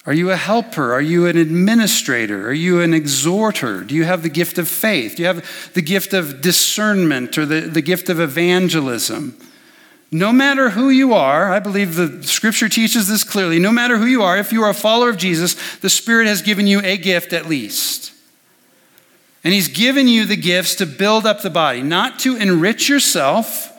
Are 0.06 0.14
you 0.14 0.30
a 0.30 0.38
helper? 0.38 0.94
Are 0.94 1.02
you 1.02 1.26
an 1.26 1.38
administrator? 1.38 2.50
Are 2.50 2.54
you 2.54 2.82
an 2.82 2.94
exhorter? 2.94 3.84
Do 3.84 3.96
you 3.96 4.04
have 4.04 4.22
the 4.22 4.30
gift 4.30 4.60
of 4.60 4.68
faith? 4.68 5.16
Do 5.16 5.24
you 5.24 5.28
have 5.28 5.74
the 5.74 5.82
gift 5.82 6.14
of 6.14 6.40
discernment 6.40 7.36
or 7.36 7.48
the, 7.48 7.62
the 7.62 7.82
gift 7.82 8.10
of 8.10 8.20
evangelism? 8.20 9.36
No 10.12 10.32
matter 10.32 10.70
who 10.70 10.90
you 10.90 11.14
are, 11.14 11.52
I 11.52 11.60
believe 11.60 11.96
the 11.96 12.24
scripture 12.24 12.70
teaches 12.70 13.08
this 13.08 13.24
clearly. 13.24 13.60
No 13.60 13.72
matter 13.72 13.98
who 13.98 14.06
you 14.06 14.24
are, 14.24 14.38
if 14.38 14.54
you 14.54 14.64
are 14.64 14.70
a 14.70 14.74
follower 14.74 15.10
of 15.10 15.18
Jesus, 15.18 15.56
the 15.80 15.90
Spirit 15.90 16.28
has 16.28 16.42
given 16.42 16.66
you 16.66 16.82
a 16.82 16.96
gift 16.98 17.34
at 17.34 17.48
least. 17.48 18.14
And 19.44 19.54
He's 19.54 19.68
given 19.68 20.08
you 20.08 20.26
the 20.26 20.38
gifts 20.38 20.76
to 20.76 20.86
build 20.86 21.26
up 21.26 21.42
the 21.42 21.50
body, 21.50 21.82
not 21.82 22.20
to 22.20 22.38
enrich 22.38 22.88
yourself 22.88 23.74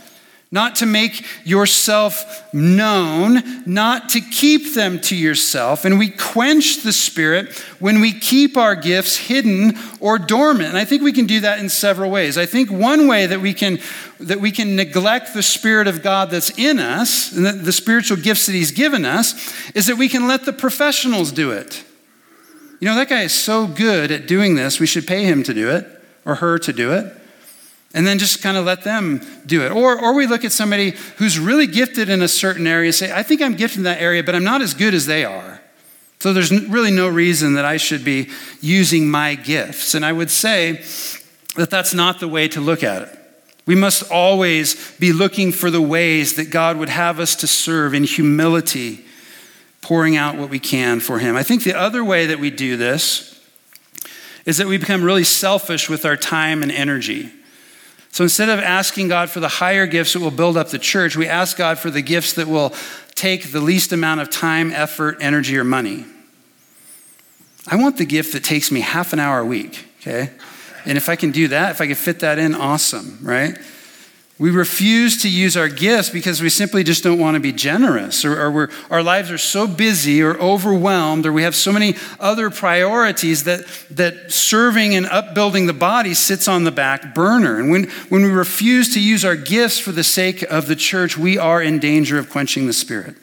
not 0.50 0.76
to 0.76 0.87
make 0.87 1.26
yourself 1.44 2.54
known, 2.54 3.42
not 3.66 4.08
to 4.11 4.20
keep 4.20 4.72
them 4.74 4.98
to 4.98 5.14
yourself. 5.14 5.84
And 5.84 5.98
we 5.98 6.08
quench 6.08 6.82
the 6.82 6.92
Spirit 6.92 7.58
when 7.80 8.00
we 8.00 8.12
keep 8.12 8.56
our 8.56 8.74
gifts 8.74 9.16
hidden 9.16 9.76
or 10.00 10.18
dormant. 10.18 10.70
And 10.70 10.78
I 10.78 10.87
think 10.87 11.02
we 11.02 11.12
can 11.12 11.26
do 11.26 11.40
that 11.40 11.58
in 11.58 11.68
several 11.68 12.11
ways. 12.11 12.38
I 12.38 12.46
think 12.46 12.70
one 12.70 13.06
way 13.06 13.26
that 13.26 13.40
we 13.40 13.52
can, 13.52 13.78
that 14.20 14.40
we 14.40 14.50
can 14.50 14.74
neglect 14.74 15.34
the 15.34 15.42
Spirit 15.42 15.87
of 15.87 16.02
God 16.02 16.30
that's 16.30 16.56
in 16.58 16.78
us, 16.78 17.30
and 17.32 17.44
the, 17.44 17.52
the 17.52 17.72
spiritual 17.72 18.16
gifts 18.16 18.46
that 18.46 18.52
He's 18.52 18.70
given 18.70 19.04
us, 19.04 19.54
is 19.74 19.87
that 19.87 19.96
we 19.96 20.08
can 20.08 20.26
let 20.26 20.46
the 20.46 20.54
professionals 20.54 21.30
do 21.30 21.50
it. 21.50 21.84
You 22.80 22.88
know, 22.88 22.94
that 22.94 23.11
guy 23.11 23.22
is 23.22 23.34
so 23.34 23.66
good 23.66 24.11
at 24.11 24.26
doing 24.26 24.54
this, 24.54 24.80
we 24.80 24.87
should 24.87 25.06
pay 25.06 25.24
him 25.24 25.42
to 25.42 25.52
do 25.52 25.68
it 25.68 25.87
or 26.24 26.37
her 26.37 26.58
to 26.61 26.72
do 26.72 26.92
it 26.92 27.12
and 27.94 28.07
then 28.07 28.18
just 28.18 28.42
kind 28.42 28.57
of 28.57 28.64
let 28.64 28.85
them 28.85 29.20
do 29.46 29.64
it. 29.64 29.72
Or, 29.72 29.98
or 29.98 30.14
we 30.14 30.27
look 30.27 30.44
at 30.44 30.53
somebody 30.53 30.90
who's 31.16 31.38
really 31.38 31.66
gifted 31.66 32.09
in 32.09 32.22
a 32.22 32.29
certain 32.29 32.66
area 32.66 32.88
and 32.88 32.94
say, 32.94 33.12
I 33.12 33.22
think 33.22 33.40
I'm 33.40 33.55
gifted 33.55 33.79
in 33.79 33.85
that 33.85 34.01
area, 34.01 34.22
but 34.22 34.35
I'm 34.35 34.44
not 34.44 34.61
as 34.61 34.74
good 34.74 34.94
as 34.94 35.07
they 35.07 35.24
are. 35.24 35.61
So 36.20 36.33
there's 36.33 36.51
really 36.68 36.90
no 36.90 37.09
reason 37.09 37.55
that 37.55 37.64
I 37.64 37.77
should 37.77 38.05
be 38.05 38.29
using 38.61 39.09
my 39.09 39.37
gifts. 39.37 39.94
And 39.94 40.05
I 40.05 40.12
would 40.12 40.31
say 40.31 40.85
that 41.57 41.70
that's 41.70 41.94
not 41.94 42.20
the 42.20 42.29
way 42.29 42.48
to 42.48 42.61
look 42.61 42.83
at 42.83 43.03
it. 43.03 43.18
We 43.66 43.74
must 43.74 44.11
always 44.11 44.96
be 44.98 45.12
looking 45.12 45.53
for 45.53 45.70
the 45.70 45.83
ways 45.83 46.37
that 46.37 46.51
God 46.51 46.79
would 46.79 46.88
have 46.88 47.20
us 47.20 47.37
to 47.37 47.46
serve 47.46 47.94
in 47.94 48.05
humility, 48.05 49.05
pouring 49.83 50.16
out 50.16 50.37
what 50.37 50.48
we 50.48 50.59
can 50.59 51.01
for 51.01 51.18
Him. 51.18 51.37
I 51.37 51.42
think 51.42 51.64
the 51.64 51.79
other 51.79 52.03
way 52.03 52.27
that 52.27 52.38
we 52.38 52.51
do 52.51 52.77
this 52.77 53.38
is 54.46 54.57
that 54.57 54.66
we 54.66 54.79
become 54.79 55.05
really 55.05 55.24
selfish 55.24 55.90
with 55.90 56.07
our 56.07 56.16
time 56.16 56.62
and 56.62 56.72
energy. 56.72 57.31
So 58.11 58.25
instead 58.25 58.49
of 58.49 58.59
asking 58.59 59.09
God 59.09 59.31
for 59.31 59.40
the 59.40 59.49
higher 59.49 59.87
gifts 59.87 60.14
that 60.14 60.21
will 60.21 60.31
build 60.31 60.57
up 60.57 60.68
the 60.68 60.79
church, 60.79 61.16
we 61.16 61.29
ask 61.29 61.57
God 61.57 61.79
for 61.79 61.90
the 61.90 62.03
gifts 62.03 62.33
that 62.35 62.49
will 62.49 62.75
take 63.14 63.53
the 63.53 63.61
least 63.61 63.92
amount 63.92 64.21
of 64.21 64.31
time, 64.31 64.73
effort, 64.73 65.18
energy, 65.21 65.57
or 65.57 65.64
money. 65.64 66.05
I 67.66 67.77
want 67.77 67.99
the 67.99 68.07
gift 68.07 68.33
that 68.33 68.44
takes 68.44 68.71
me 68.71 68.81
half 68.81 69.12
an 69.12 69.21
hour 69.21 69.40
a 69.40 69.44
week, 69.44 69.85
okay? 70.01 70.31
And 70.85 70.97
if 70.97 71.09
I 71.09 71.16
can 71.16 71.33
do 71.33 71.49
that, 71.49 71.73
if 71.73 71.81
I 71.81 71.87
can 71.87 71.97
fit 71.97 72.21
that 72.21 72.38
in, 72.38 72.55
awesome, 72.55 73.18
right? 73.21 73.59
We 74.38 74.51
refuse 74.51 75.22
to 75.22 75.29
use 75.29 75.57
our 75.57 75.68
gifts 75.68 76.11
because 76.11 76.40
we 76.40 76.48
simply 76.48 76.85
just 76.85 77.03
don't 77.03 77.18
want 77.18 77.35
to 77.35 77.40
be 77.40 77.53
generous, 77.53 78.24
or, 78.24 78.40
or 78.40 78.70
our 78.88 79.03
lives 79.03 79.33
are 79.33 79.38
so 79.38 79.66
busy 79.66 80.22
or 80.22 80.38
overwhelmed, 80.38 81.27
or 81.27 81.33
we 81.33 81.42
have 81.42 81.57
so 81.57 81.72
many 81.72 81.96
other 82.20 82.48
priorities 82.48 83.42
that, 83.44 83.66
that 83.90 84.31
serving 84.31 84.94
and 84.94 85.07
upbuilding 85.07 85.66
the 85.66 85.72
body 85.72 86.14
sits 86.14 86.46
on 86.46 86.62
the 86.62 86.70
back 86.70 87.16
burner. 87.16 87.59
And 87.59 87.68
when, 87.68 87.90
when 88.11 88.22
we 88.22 88.31
refuse 88.31 88.94
to 88.94 89.01
use 89.01 89.24
our 89.24 89.35
gifts 89.35 89.81
for 89.81 89.90
the 89.90 90.05
sake 90.05 90.42
of 90.42 90.68
the 90.68 90.77
church, 90.77 91.18
we 91.18 91.37
are 91.37 91.61
in 91.61 91.81
danger 91.81 92.16
of 92.16 92.31
quenching 92.31 92.68
the 92.68 92.72
Spirit. 92.72 93.16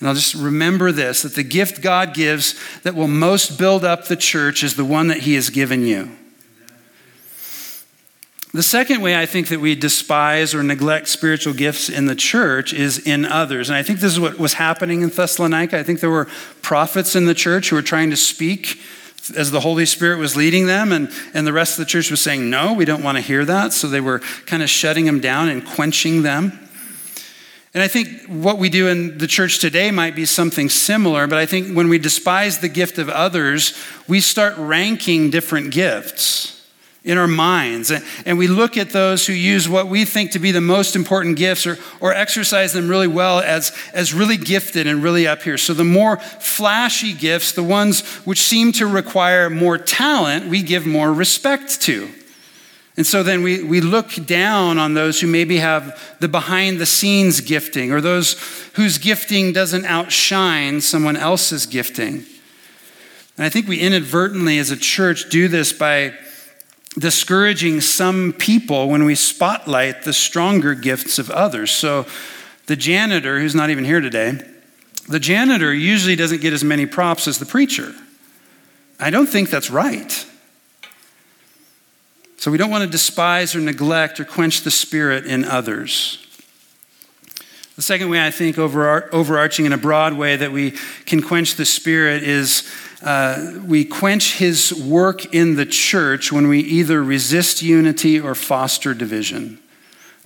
And 0.00 0.08
I'll 0.08 0.14
just 0.14 0.34
remember 0.34 0.92
this 0.92 1.22
that 1.22 1.34
the 1.34 1.44
gift 1.44 1.80
God 1.80 2.12
gives 2.12 2.54
that 2.82 2.94
will 2.94 3.08
most 3.08 3.58
build 3.58 3.86
up 3.86 4.04
the 4.04 4.16
church 4.16 4.62
is 4.62 4.76
the 4.76 4.84
one 4.84 5.08
that 5.08 5.20
He 5.20 5.32
has 5.34 5.48
given 5.48 5.86
you. 5.86 6.10
The 8.56 8.62
second 8.62 9.02
way 9.02 9.14
I 9.14 9.26
think 9.26 9.48
that 9.48 9.60
we 9.60 9.74
despise 9.74 10.54
or 10.54 10.62
neglect 10.62 11.08
spiritual 11.08 11.52
gifts 11.52 11.90
in 11.90 12.06
the 12.06 12.14
church 12.14 12.72
is 12.72 12.98
in 12.98 13.26
others. 13.26 13.68
And 13.68 13.76
I 13.76 13.82
think 13.82 14.00
this 14.00 14.10
is 14.10 14.18
what 14.18 14.38
was 14.38 14.54
happening 14.54 15.02
in 15.02 15.10
Thessalonica. 15.10 15.78
I 15.78 15.82
think 15.82 16.00
there 16.00 16.08
were 16.08 16.24
prophets 16.62 17.14
in 17.14 17.26
the 17.26 17.34
church 17.34 17.68
who 17.68 17.76
were 17.76 17.82
trying 17.82 18.08
to 18.08 18.16
speak 18.16 18.80
as 19.36 19.50
the 19.50 19.60
Holy 19.60 19.84
Spirit 19.84 20.18
was 20.18 20.36
leading 20.36 20.64
them, 20.64 20.90
and, 20.90 21.10
and 21.34 21.46
the 21.46 21.52
rest 21.52 21.78
of 21.78 21.84
the 21.84 21.90
church 21.90 22.10
was 22.10 22.22
saying, 22.22 22.48
No, 22.48 22.72
we 22.72 22.86
don't 22.86 23.02
want 23.02 23.18
to 23.18 23.22
hear 23.22 23.44
that. 23.44 23.74
So 23.74 23.88
they 23.88 24.00
were 24.00 24.20
kind 24.46 24.62
of 24.62 24.70
shutting 24.70 25.04
them 25.04 25.20
down 25.20 25.50
and 25.50 25.62
quenching 25.62 26.22
them. 26.22 26.58
And 27.74 27.82
I 27.82 27.88
think 27.88 28.22
what 28.26 28.56
we 28.56 28.70
do 28.70 28.88
in 28.88 29.18
the 29.18 29.26
church 29.26 29.58
today 29.58 29.90
might 29.90 30.16
be 30.16 30.24
something 30.24 30.70
similar, 30.70 31.26
but 31.26 31.36
I 31.36 31.44
think 31.44 31.76
when 31.76 31.90
we 31.90 31.98
despise 31.98 32.60
the 32.60 32.70
gift 32.70 32.96
of 32.96 33.10
others, 33.10 33.76
we 34.08 34.22
start 34.22 34.56
ranking 34.56 35.28
different 35.28 35.72
gifts 35.72 36.55
in 37.06 37.16
our 37.16 37.28
minds. 37.28 37.92
And 38.26 38.36
we 38.36 38.48
look 38.48 38.76
at 38.76 38.90
those 38.90 39.26
who 39.26 39.32
use 39.32 39.68
what 39.68 39.86
we 39.86 40.04
think 40.04 40.32
to 40.32 40.40
be 40.40 40.50
the 40.50 40.60
most 40.60 40.96
important 40.96 41.36
gifts 41.36 41.64
or, 41.64 41.78
or 42.00 42.12
exercise 42.12 42.72
them 42.72 42.88
really 42.88 43.06
well 43.06 43.38
as, 43.38 43.72
as 43.94 44.12
really 44.12 44.36
gifted 44.36 44.88
and 44.88 45.02
really 45.02 45.26
up 45.26 45.42
here. 45.42 45.56
So 45.56 45.72
the 45.72 45.84
more 45.84 46.16
flashy 46.16 47.12
gifts, 47.12 47.52
the 47.52 47.62
ones 47.62 48.04
which 48.26 48.42
seem 48.42 48.72
to 48.72 48.88
require 48.88 49.48
more 49.48 49.78
talent, 49.78 50.48
we 50.48 50.62
give 50.62 50.84
more 50.84 51.12
respect 51.12 51.80
to. 51.82 52.10
And 52.96 53.06
so 53.06 53.22
then 53.22 53.42
we, 53.42 53.62
we 53.62 53.80
look 53.80 54.26
down 54.26 54.78
on 54.78 54.94
those 54.94 55.20
who 55.20 55.28
maybe 55.28 55.58
have 55.58 56.16
the 56.18 56.28
behind 56.28 56.80
the 56.80 56.86
scenes 56.86 57.40
gifting 57.40 57.92
or 57.92 58.00
those 58.00 58.40
whose 58.72 58.98
gifting 58.98 59.52
doesn't 59.52 59.84
outshine 59.84 60.80
someone 60.80 61.16
else's 61.16 61.66
gifting. 61.66 62.24
And 63.36 63.44
I 63.44 63.48
think 63.48 63.68
we 63.68 63.78
inadvertently 63.78 64.58
as 64.58 64.70
a 64.70 64.76
church 64.76 65.28
do 65.28 65.46
this 65.46 65.72
by 65.72 66.14
discouraging 66.98 67.80
some 67.80 68.32
people 68.32 68.88
when 68.88 69.04
we 69.04 69.14
spotlight 69.14 70.02
the 70.02 70.12
stronger 70.12 70.74
gifts 70.74 71.18
of 71.18 71.30
others. 71.30 71.70
So, 71.70 72.06
the 72.66 72.76
janitor, 72.76 73.38
who's 73.38 73.54
not 73.54 73.70
even 73.70 73.84
here 73.84 74.00
today, 74.00 74.40
the 75.08 75.20
janitor 75.20 75.72
usually 75.72 76.16
doesn't 76.16 76.40
get 76.40 76.52
as 76.52 76.64
many 76.64 76.86
props 76.86 77.28
as 77.28 77.38
the 77.38 77.46
preacher. 77.46 77.94
I 78.98 79.10
don't 79.10 79.26
think 79.26 79.50
that's 79.50 79.70
right. 79.70 80.26
So, 82.38 82.50
we 82.50 82.58
don't 82.58 82.70
want 82.70 82.84
to 82.84 82.90
despise 82.90 83.54
or 83.54 83.60
neglect 83.60 84.18
or 84.18 84.24
quench 84.24 84.62
the 84.62 84.70
spirit 84.70 85.26
in 85.26 85.44
others. 85.44 86.22
The 87.76 87.82
second 87.82 88.08
way 88.08 88.26
I 88.26 88.30
think 88.30 88.58
overarching 88.58 89.66
in 89.66 89.74
a 89.74 89.78
broad 89.78 90.14
way 90.14 90.36
that 90.36 90.50
we 90.50 90.72
can 91.04 91.20
quench 91.20 91.56
the 91.56 91.66
spirit 91.66 92.22
is 92.22 92.66
uh, 93.02 93.60
we 93.64 93.84
quench 93.84 94.36
his 94.36 94.72
work 94.72 95.34
in 95.34 95.56
the 95.56 95.66
church 95.66 96.32
when 96.32 96.48
we 96.48 96.60
either 96.60 97.02
resist 97.02 97.62
unity 97.62 98.18
or 98.18 98.34
foster 98.34 98.94
division. 98.94 99.58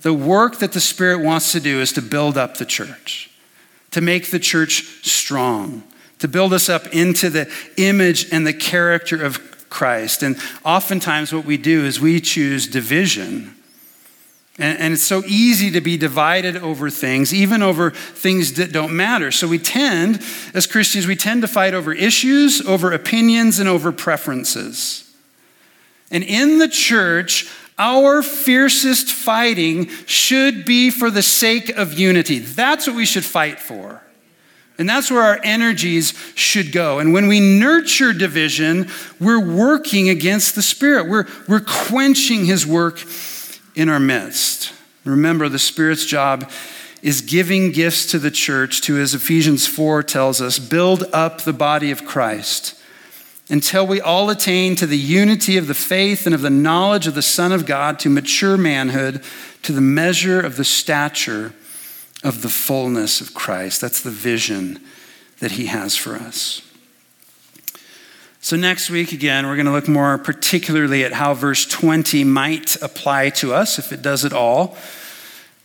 The 0.01 0.13
work 0.13 0.59
that 0.59 0.71
the 0.71 0.79
Spirit 0.79 1.19
wants 1.19 1.51
to 1.51 1.59
do 1.59 1.81
is 1.81 1.91
to 1.93 2.01
build 2.01 2.37
up 2.37 2.57
the 2.57 2.65
church, 2.65 3.29
to 3.91 4.01
make 4.01 4.31
the 4.31 4.39
church 4.39 5.05
strong, 5.05 5.83
to 6.19 6.27
build 6.27 6.53
us 6.53 6.69
up 6.69 6.87
into 6.87 7.29
the 7.29 7.51
image 7.77 8.31
and 8.31 8.47
the 8.47 8.53
character 8.53 9.21
of 9.21 9.69
Christ. 9.69 10.23
And 10.23 10.37
oftentimes, 10.65 11.33
what 11.33 11.45
we 11.45 11.57
do 11.57 11.85
is 11.85 11.99
we 11.99 12.19
choose 12.19 12.67
division 12.67 13.55
and, 14.61 14.79
and, 14.79 14.93
it's 14.93 15.03
so 15.03 15.23
easy 15.25 15.71
to 15.71 15.81
be 15.81 15.97
divided 15.97 16.57
over 16.57 16.89
things, 16.89 17.33
even 17.33 17.61
over 17.61 17.91
things 17.91 18.53
that 18.53 18.71
don't 18.71 18.95
matter. 18.95 19.31
So 19.31 19.47
we 19.47 19.59
tend, 19.59 20.21
as 20.53 20.67
Christians, 20.67 21.07
we 21.07 21.15
tend 21.15 21.41
to 21.41 21.47
fight 21.47 21.73
over 21.73 21.93
issues, 21.93 22.61
over 22.65 22.91
opinions, 22.91 23.59
and 23.59 23.67
over 23.67 23.91
preferences. 23.91 25.11
And 26.11 26.23
in 26.23 26.59
the 26.59 26.67
church, 26.67 27.49
our 27.77 28.21
fiercest 28.21 29.11
fighting 29.11 29.87
should 30.05 30.65
be 30.65 30.91
for 30.91 31.09
the 31.09 31.23
sake 31.23 31.69
of 31.69 31.97
unity. 31.97 32.39
That's 32.39 32.85
what 32.85 32.95
we 32.95 33.05
should 33.05 33.25
fight 33.25 33.59
for. 33.59 34.01
And 34.77 34.89
that's 34.89 35.11
where 35.11 35.21
our 35.21 35.39
energies 35.43 36.13
should 36.35 36.71
go. 36.71 36.99
And 36.99 37.13
when 37.13 37.27
we 37.27 37.39
nurture 37.39 38.13
division, 38.13 38.89
we're 39.19 39.39
working 39.39 40.09
against 40.09 40.55
the 40.55 40.61
Spirit. 40.61 41.07
We're, 41.07 41.27
we're 41.47 41.59
quenching 41.59 42.45
His 42.45 42.65
work 42.65 42.99
in 43.75 43.89
our 43.89 43.99
midst. 43.99 44.73
Remember, 45.05 45.49
the 45.49 45.59
Spirit's 45.59 46.05
job 46.05 46.49
is 47.01 47.21
giving 47.21 47.71
gifts 47.71 48.05
to 48.11 48.19
the 48.19 48.31
church 48.31 48.81
to, 48.81 48.99
as 48.99 49.13
Ephesians 49.13 49.65
4 49.67 50.03
tells 50.03 50.41
us, 50.41 50.59
build 50.59 51.03
up 51.13 51.41
the 51.41 51.53
body 51.53 51.91
of 51.91 52.05
Christ 52.05 52.77
until 53.49 53.85
we 53.85 53.99
all 53.99 54.29
attain 54.29 54.75
to 54.77 54.85
the 54.85 54.97
unity 54.97 55.57
of 55.57 55.67
the 55.67 55.73
faith 55.73 56.25
and 56.25 56.33
of 56.33 56.41
the 56.41 56.49
knowledge 56.49 57.07
of 57.07 57.15
the 57.15 57.21
Son 57.21 57.51
of 57.51 57.65
God, 57.65 57.99
to 57.99 58.09
mature 58.09 58.55
manhood, 58.55 59.23
to 59.63 59.73
the 59.73 59.81
measure 59.81 60.39
of 60.39 60.55
the 60.55 60.63
stature 60.63 61.53
of 62.23 62.43
the 62.43 62.49
fullness 62.49 63.19
of 63.19 63.33
Christ. 63.33 63.81
That's 63.81 64.01
the 64.01 64.11
vision 64.11 64.79
that 65.39 65.51
He 65.51 65.65
has 65.65 65.97
for 65.97 66.15
us. 66.15 66.61
So, 68.43 68.55
next 68.55 68.89
week, 68.89 69.11
again, 69.11 69.45
we're 69.45 69.55
going 69.55 69.67
to 69.67 69.71
look 69.71 69.87
more 69.87 70.17
particularly 70.17 71.03
at 71.03 71.13
how 71.13 71.35
verse 71.35 71.63
20 71.63 72.23
might 72.23 72.75
apply 72.81 73.29
to 73.29 73.53
us, 73.53 73.77
if 73.77 73.93
it 73.93 74.01
does 74.01 74.25
at 74.25 74.33
all. 74.33 74.75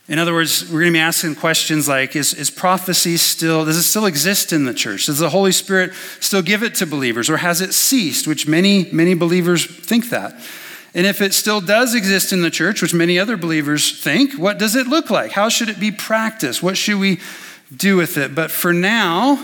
In 0.07 0.19
other 0.19 0.31
words, 0.31 0.63
we're 0.65 0.81
going 0.81 0.93
to 0.93 0.97
be 0.97 0.99
asking 0.99 1.35
questions 1.35 1.87
like 1.87 2.15
is, 2.15 2.35
is 2.35 2.51
prophecy 2.51 3.17
still, 3.17 3.65
does 3.65 3.77
it 3.77 3.83
still 3.83 4.05
exist 4.05 4.53
in 4.53 4.65
the 4.65 4.75
church? 4.75 5.07
Does 5.07 5.17
the 5.17 5.31
Holy 5.31 5.51
Spirit 5.51 5.91
still 6.19 6.43
give 6.43 6.61
it 6.61 6.75
to 6.75 6.85
believers, 6.85 7.31
or 7.31 7.37
has 7.37 7.61
it 7.61 7.73
ceased, 7.73 8.27
which 8.27 8.47
many, 8.47 8.87
many 8.91 9.15
believers 9.15 9.65
think 9.65 10.11
that? 10.11 10.35
And 10.93 11.07
if 11.07 11.19
it 11.19 11.33
still 11.33 11.61
does 11.61 11.95
exist 11.95 12.31
in 12.31 12.43
the 12.43 12.51
church, 12.51 12.83
which 12.83 12.93
many 12.93 13.17
other 13.17 13.37
believers 13.37 13.99
think, 13.99 14.33
what 14.33 14.59
does 14.59 14.75
it 14.75 14.85
look 14.85 15.09
like? 15.09 15.31
How 15.31 15.49
should 15.49 15.69
it 15.69 15.79
be 15.79 15.91
practiced? 15.91 16.61
What 16.61 16.77
should 16.77 16.99
we 16.99 17.21
do 17.75 17.97
with 17.97 18.17
it? 18.17 18.35
But 18.35 18.51
for 18.51 18.71
now, 18.71 19.43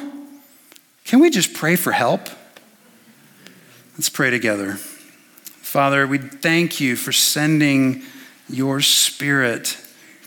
can 1.04 1.19
we 1.19 1.32
just 1.32 1.56
pray 1.56 1.76
for 1.76 1.93
help? 1.93 2.30
Let's 3.96 4.10
pray 4.10 4.32
together. 4.32 4.74
Father, 4.74 6.08
we 6.08 6.18
thank 6.18 6.82
you 6.82 6.96
for 6.96 7.12
sending 7.12 8.02
your 8.50 8.82
spirit 8.82 9.78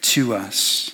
to 0.02 0.34
us, 0.34 0.92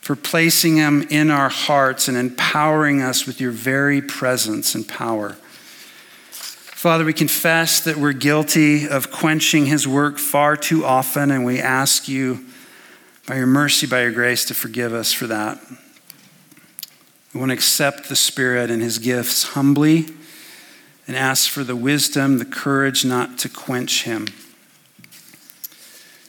for 0.00 0.16
placing 0.16 0.76
him 0.76 1.02
in 1.10 1.30
our 1.30 1.50
hearts 1.50 2.08
and 2.08 2.16
empowering 2.16 3.02
us 3.02 3.26
with 3.26 3.38
your 3.38 3.50
very 3.50 4.00
presence 4.00 4.74
and 4.74 4.88
power. 4.88 5.36
Father, 6.30 7.04
we 7.04 7.12
confess 7.12 7.80
that 7.80 7.98
we're 7.98 8.14
guilty 8.14 8.88
of 8.88 9.10
quenching 9.10 9.66
his 9.66 9.86
work 9.86 10.16
far 10.16 10.56
too 10.56 10.86
often, 10.86 11.30
and 11.30 11.44
we 11.44 11.60
ask 11.60 12.08
you, 12.08 12.46
by 13.26 13.36
your 13.36 13.46
mercy, 13.46 13.86
by 13.86 14.00
your 14.00 14.12
grace, 14.12 14.46
to 14.46 14.54
forgive 14.54 14.94
us 14.94 15.12
for 15.12 15.26
that. 15.26 15.60
We 17.34 17.40
want 17.40 17.50
to 17.50 17.54
accept 17.54 18.08
the 18.08 18.16
Spirit 18.16 18.70
and 18.70 18.80
his 18.80 18.98
gifts 18.98 19.42
humbly 19.42 20.06
and 21.10 21.16
ask 21.16 21.50
for 21.50 21.64
the 21.64 21.74
wisdom, 21.74 22.38
the 22.38 22.44
courage 22.44 23.04
not 23.04 23.36
to 23.36 23.48
quench 23.48 24.04
him. 24.04 24.28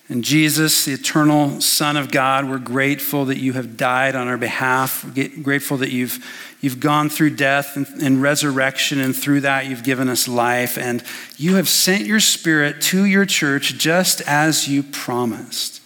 And 0.09 0.23
Jesus, 0.23 0.85
the 0.85 0.93
eternal 0.93 1.61
Son 1.61 1.95
of 1.95 2.09
God, 2.09 2.49
we're 2.49 2.57
grateful 2.57 3.25
that 3.25 3.37
you 3.37 3.53
have 3.53 3.77
died 3.77 4.15
on 4.15 4.27
our 4.27 4.39
behalf. 4.39 5.05
We're 5.15 5.29
grateful 5.43 5.77
that 5.77 5.91
you've, 5.91 6.25
you've 6.61 6.79
gone 6.79 7.09
through 7.09 7.35
death 7.35 7.77
and, 7.77 7.85
and 8.01 8.23
resurrection, 8.23 8.99
and 8.99 9.15
through 9.15 9.41
that 9.41 9.67
you've 9.67 9.83
given 9.83 10.09
us 10.09 10.27
life. 10.27 10.79
And 10.79 11.03
you 11.37 11.57
have 11.57 11.69
sent 11.69 12.07
your 12.07 12.19
Spirit 12.19 12.81
to 12.81 13.05
your 13.05 13.25
church 13.25 13.75
just 13.75 14.21
as 14.21 14.67
you 14.67 14.81
promised. 14.81 15.79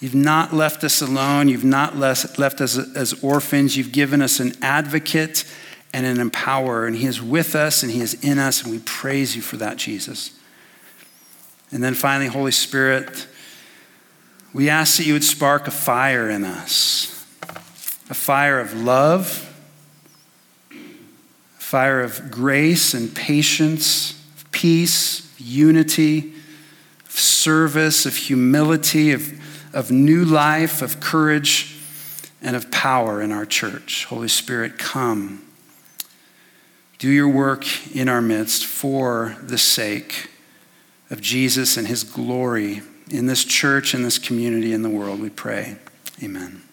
You've 0.00 0.16
not 0.16 0.52
left 0.52 0.82
us 0.82 1.00
alone. 1.00 1.48
You've 1.48 1.62
not 1.62 1.96
left, 1.96 2.40
left 2.40 2.60
us 2.60 2.76
as 2.76 3.22
orphans. 3.22 3.76
You've 3.76 3.92
given 3.92 4.20
us 4.20 4.40
an 4.40 4.54
advocate 4.62 5.44
and 5.92 6.04
an 6.06 6.20
empower. 6.20 6.86
And 6.86 6.96
He 6.96 7.06
is 7.06 7.22
with 7.22 7.54
us 7.54 7.82
and 7.82 7.92
He 7.92 8.00
is 8.00 8.14
in 8.14 8.38
us. 8.38 8.62
And 8.62 8.72
we 8.72 8.78
praise 8.80 9.36
you 9.36 9.42
for 9.42 9.56
that, 9.56 9.76
Jesus. 9.76 10.38
And 11.70 11.82
then 11.82 11.94
finally, 11.94 12.28
Holy 12.28 12.52
Spirit, 12.52 13.26
we 14.52 14.70
ask 14.70 14.98
that 14.98 15.04
you 15.04 15.12
would 15.12 15.24
spark 15.24 15.66
a 15.66 15.70
fire 15.70 16.30
in 16.30 16.44
us, 16.44 17.26
a 18.08 18.14
fire 18.14 18.60
of 18.60 18.72
love, 18.72 19.42
a 20.70 20.74
fire 21.60 22.00
of 22.00 22.30
grace 22.30 22.94
and 22.94 23.14
patience, 23.14 24.12
peace, 24.52 25.34
unity, 25.38 26.32
of 27.04 27.10
service, 27.10 28.06
of 28.06 28.16
humility, 28.16 29.12
of, 29.12 29.32
of 29.74 29.90
new 29.90 30.24
life, 30.24 30.80
of 30.80 31.00
courage, 31.00 31.76
and 32.40 32.56
of 32.56 32.70
power 32.70 33.20
in 33.20 33.32
our 33.32 33.44
church. 33.44 34.04
Holy 34.06 34.28
Spirit, 34.28 34.78
come. 34.78 35.45
Do 36.98 37.10
your 37.10 37.28
work 37.28 37.64
in 37.94 38.08
our 38.08 38.22
midst 38.22 38.64
for 38.64 39.36
the 39.42 39.58
sake 39.58 40.30
of 41.10 41.20
Jesus 41.20 41.76
and 41.76 41.86
his 41.86 42.04
glory 42.04 42.82
in 43.10 43.26
this 43.26 43.44
church, 43.44 43.94
in 43.94 44.02
this 44.02 44.18
community, 44.18 44.72
in 44.72 44.82
the 44.82 44.90
world, 44.90 45.20
we 45.20 45.30
pray. 45.30 45.76
Amen. 46.22 46.65